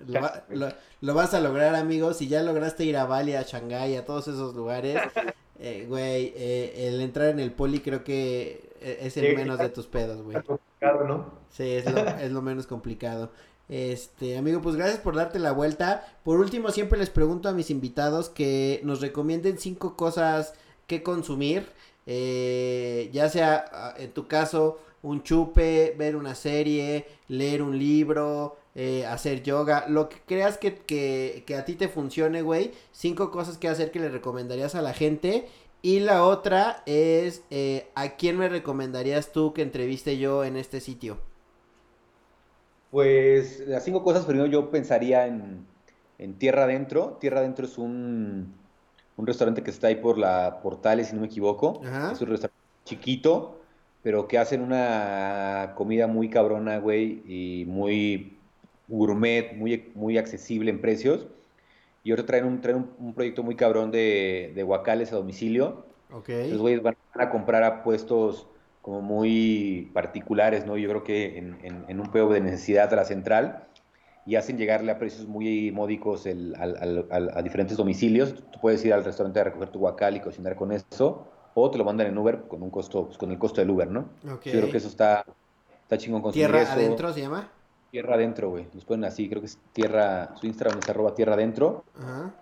[0.49, 0.69] lo,
[1.01, 2.17] lo, vas a lograr, amigos.
[2.17, 4.97] Si ya lograste ir a Bali, a Shanghái, a todos esos lugares,
[5.59, 9.69] eh, güey, eh, el entrar en el poli creo que e-, es el menos de
[9.69, 10.37] tus pedos, güey.
[10.81, 11.39] ¿no?
[11.49, 13.31] Sí, es lo, es lo menos complicado.
[13.69, 16.05] Este, amigo, pues gracias por darte la vuelta.
[16.23, 20.53] Por último, siempre les pregunto a mis invitados que nos recomienden cinco cosas
[20.87, 21.67] que consumir.
[22.07, 28.57] Eh, ya sea, ah, en tu caso, un chupe, ver una serie, leer un libro,
[28.73, 32.71] eh, hacer yoga, lo que creas que, que, a ti te funcione, güey.
[32.91, 35.47] Cinco cosas que hacer que le recomendarías a la gente.
[35.81, 40.81] Y la otra es, eh, ¿a quién me recomendarías tú que entreviste yo en este
[40.81, 41.28] sitio?
[42.91, 45.65] Pues las cinco cosas, primero yo pensaría en,
[46.17, 47.17] en Tierra Adentro.
[47.19, 48.53] Tierra Adentro es un,
[49.15, 51.81] un restaurante que está ahí por la Portales, si no me equivoco.
[51.85, 52.11] Ajá.
[52.13, 53.59] Es un restaurante chiquito,
[54.01, 58.37] pero que hacen una comida muy cabrona, güey, y muy
[58.87, 61.27] gourmet, muy, muy accesible en precios.
[62.03, 65.85] Y ahora traen un, traen un, un proyecto muy cabrón de, de guacales a domicilio.
[66.11, 66.29] Ok.
[66.49, 68.47] Los güeyes van a comprar a puestos
[68.89, 70.75] como muy particulares, ¿no?
[70.75, 73.67] Yo creo que en, en, en un pedo de necesidad a la central
[74.25, 78.33] y hacen llegarle a precios muy módicos el, al, a diferentes domicilios.
[78.51, 81.77] Tú puedes ir al restaurante a recoger tu guacal y cocinar con eso, o te
[81.77, 84.09] lo mandan en Uber con un costo, pues, con el costo del Uber, ¿no?
[84.23, 85.23] Yo creo que eso está,
[85.83, 86.71] está chingón consumir ¿Tierra eso.
[86.71, 87.47] adentro se llama?
[87.91, 88.65] Tierra adentro, güey.
[88.73, 91.83] Los ponen así, creo que es tierra, su Instagram es arroba tierra adentro.
[91.95, 92.33] Ajá.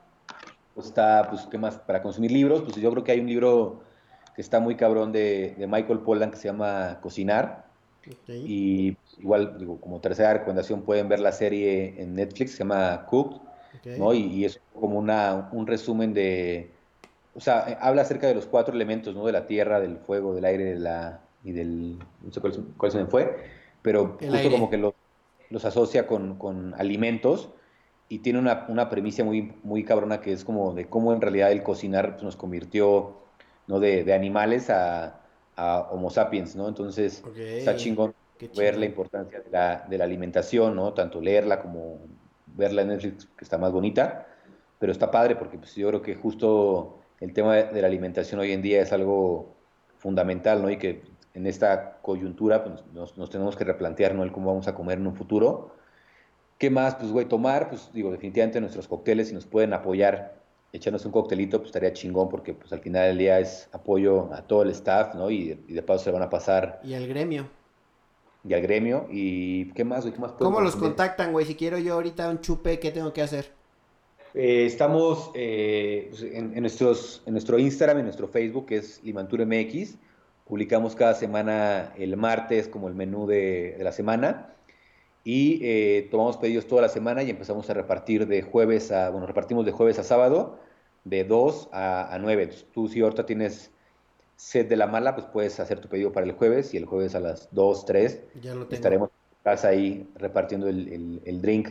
[0.73, 1.77] Pues está, pues, ¿qué más?
[1.77, 3.81] Para consumir libros, pues yo creo que hay un libro
[4.37, 7.67] que está muy cabrón de, de Michael Pollan que se llama Cocinar.
[8.45, 13.37] Y igual, digo, como tercera recomendación pueden ver la serie en Netflix, se llama Cooked,
[13.73, 13.87] ok.
[13.97, 14.13] ¿no?
[14.13, 16.71] Y, y es como una, un resumen de,
[17.33, 19.25] o sea, eh, habla acerca de los cuatro elementos, ¿no?
[19.25, 22.63] De la tierra, del fuego, del aire, de la, y del, no sé cuál, se-
[22.77, 23.35] cuál se me fue,
[23.81, 24.51] pero El justo aire.
[24.51, 24.95] como que lo-
[25.49, 27.51] los asocia con, con alimentos
[28.09, 31.51] y tiene una, una premisa muy, muy cabrona que es como de cómo en realidad
[31.51, 33.17] el cocinar pues, nos convirtió,
[33.67, 33.79] ¿no?
[33.79, 35.21] De, de animales a,
[35.55, 36.67] a Homo sapiens, ¿no?
[36.67, 38.79] Entonces, está chingón Qué ver chingón.
[38.79, 40.93] la importancia de la, de la alimentación, ¿no?
[40.93, 41.99] Tanto leerla como
[42.47, 44.27] verla en Netflix, que está más bonita,
[44.79, 48.39] pero está padre porque pues, yo creo que justo el tema de, de la alimentación
[48.39, 49.55] hoy en día es algo
[49.97, 50.69] fundamental, ¿no?
[50.69, 51.03] Y que
[51.33, 54.23] en esta coyuntura pues, nos, nos tenemos que replantear, ¿no?
[54.23, 55.75] El cómo vamos a comer en un futuro.
[56.57, 56.95] ¿Qué más?
[56.95, 60.36] Pues, güey, tomar, pues, digo, definitivamente nuestros cócteles, si nos pueden apoyar,
[60.73, 64.41] echarnos un coctelito, pues estaría chingón, porque, pues, al final del día es apoyo a
[64.47, 65.29] todo el staff, ¿no?
[65.31, 67.49] Y, y de paso se van a pasar Y al gremio.
[68.43, 69.07] y al gremio.
[69.09, 70.13] ¿Y qué más, güey?
[70.13, 71.45] ¿Qué más ¿Cómo los contactan, güey?
[71.45, 73.53] Si quiero yo ahorita un chupe, ¿qué tengo que hacer?
[74.33, 79.01] Eh, estamos eh, pues, en, en nuestros, en nuestro Instagram, en nuestro Facebook, que es
[79.03, 79.97] LimanturMX.
[80.45, 84.53] Publicamos cada semana el martes como el menú de, de la semana.
[85.29, 89.27] Y eh, tomamos pedidos toda la semana y empezamos a repartir de jueves a, bueno,
[89.27, 90.59] repartimos de jueves a sábado,
[91.03, 92.43] de 2 a, a 9.
[92.43, 93.73] Entonces, tú si ahorita tienes
[94.35, 97.15] sed de la mala, pues puedes hacer tu pedido para el jueves y el jueves
[97.15, 98.75] a las 2, 3 Ya lo tengo.
[98.75, 101.69] estaremos en casa ahí repartiendo el, el- el drink.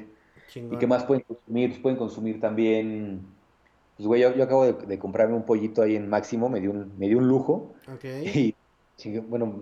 [0.49, 0.77] Chingón.
[0.77, 1.71] ¿Y qué más pueden consumir?
[1.71, 3.27] Pues pueden consumir también,
[3.97, 6.71] pues güey, yo, yo acabo de, de comprarme un pollito ahí en Máximo, me dio
[6.73, 7.75] un, me dio un lujo.
[7.89, 8.05] Ok.
[8.35, 8.57] Y,
[9.29, 9.55] bueno,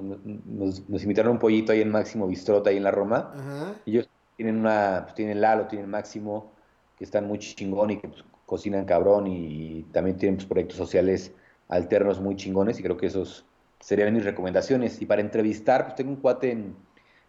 [0.47, 3.33] nos, nos invitaron un pollito ahí en Máximo Bistrota, ahí en la Roma.
[3.35, 3.75] Ajá.
[3.85, 6.53] Y ellos tienen una, pues tienen Lalo, tienen Máximo,
[6.97, 11.33] que están muy chingón y que pues, cocinan cabrón y, también tienen pues, proyectos sociales
[11.69, 13.45] alternos muy chingones y creo que esos
[13.81, 15.01] serían mis recomendaciones.
[15.03, 16.77] Y para entrevistar, pues tengo un cuate en,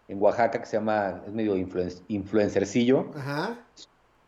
[0.08, 3.58] en Oaxaca que se llama, es medio influen- influencercillo, Ajá.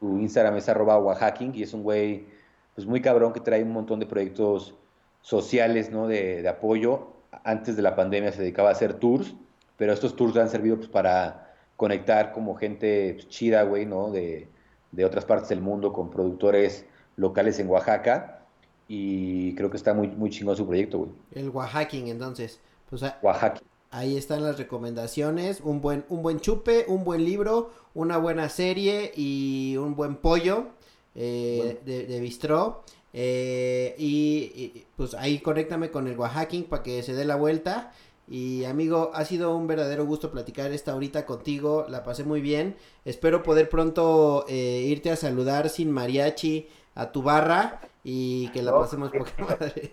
[0.01, 2.27] su Instagram es arroba oaxaking y es un güey
[2.75, 4.75] pues muy cabrón que trae un montón de proyectos
[5.21, 6.07] sociales, ¿no?
[6.09, 7.18] De, de apoyo.
[7.45, 9.35] Antes de la pandemia se dedicaba a hacer tours,
[9.77, 14.11] pero estos tours han servido pues, para conectar como gente pues, chida, güey, ¿no?
[14.11, 14.49] De,
[14.93, 18.47] de otras partes del mundo con productores locales en Oaxaca
[18.89, 21.11] y creo que está muy, muy chingón su proyecto, güey.
[21.33, 22.61] El Oaxaking, entonces.
[22.89, 23.61] Pues Oaxaca.
[23.91, 25.61] ahí están las recomendaciones.
[25.61, 30.69] Un buen, un buen chupe, un buen libro, una buena serie y un buen pollo
[31.15, 31.81] eh, Bueno.
[31.85, 32.83] de, de bistró.
[33.21, 37.91] Eh, y, y, pues ahí conéctame con el Oaxaking para que se dé la vuelta.
[38.29, 42.77] Y amigo, ha sido un verdadero gusto platicar esta horita contigo, la pasé muy bien.
[43.05, 48.73] Espero poder pronto eh, irte a saludar sin mariachi a tu barra y que la
[48.73, 49.91] pasemos poca madre.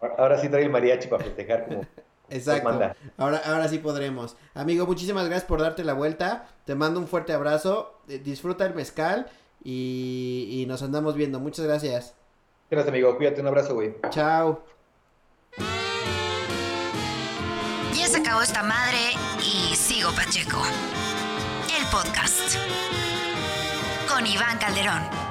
[0.18, 1.86] Ahora sí trae el mariachi para festejar como
[2.28, 2.68] Exacto.
[3.16, 4.36] Ahora, ahora sí podremos.
[4.52, 6.48] Amigo, muchísimas gracias por darte la vuelta.
[6.66, 7.94] Te mando un fuerte abrazo.
[8.06, 9.28] Eh, Disfruta el mezcal
[9.64, 11.40] y, y nos andamos viendo.
[11.40, 12.14] Muchas gracias.
[12.70, 13.16] Gracias, amigo.
[13.16, 13.94] Cuídate, un abrazo, güey.
[14.10, 14.62] Chao.
[17.94, 18.98] Ya se acabó esta madre
[19.40, 20.62] y sigo Pacheco.
[21.76, 22.56] El podcast.
[24.08, 25.27] Con Iván Calderón.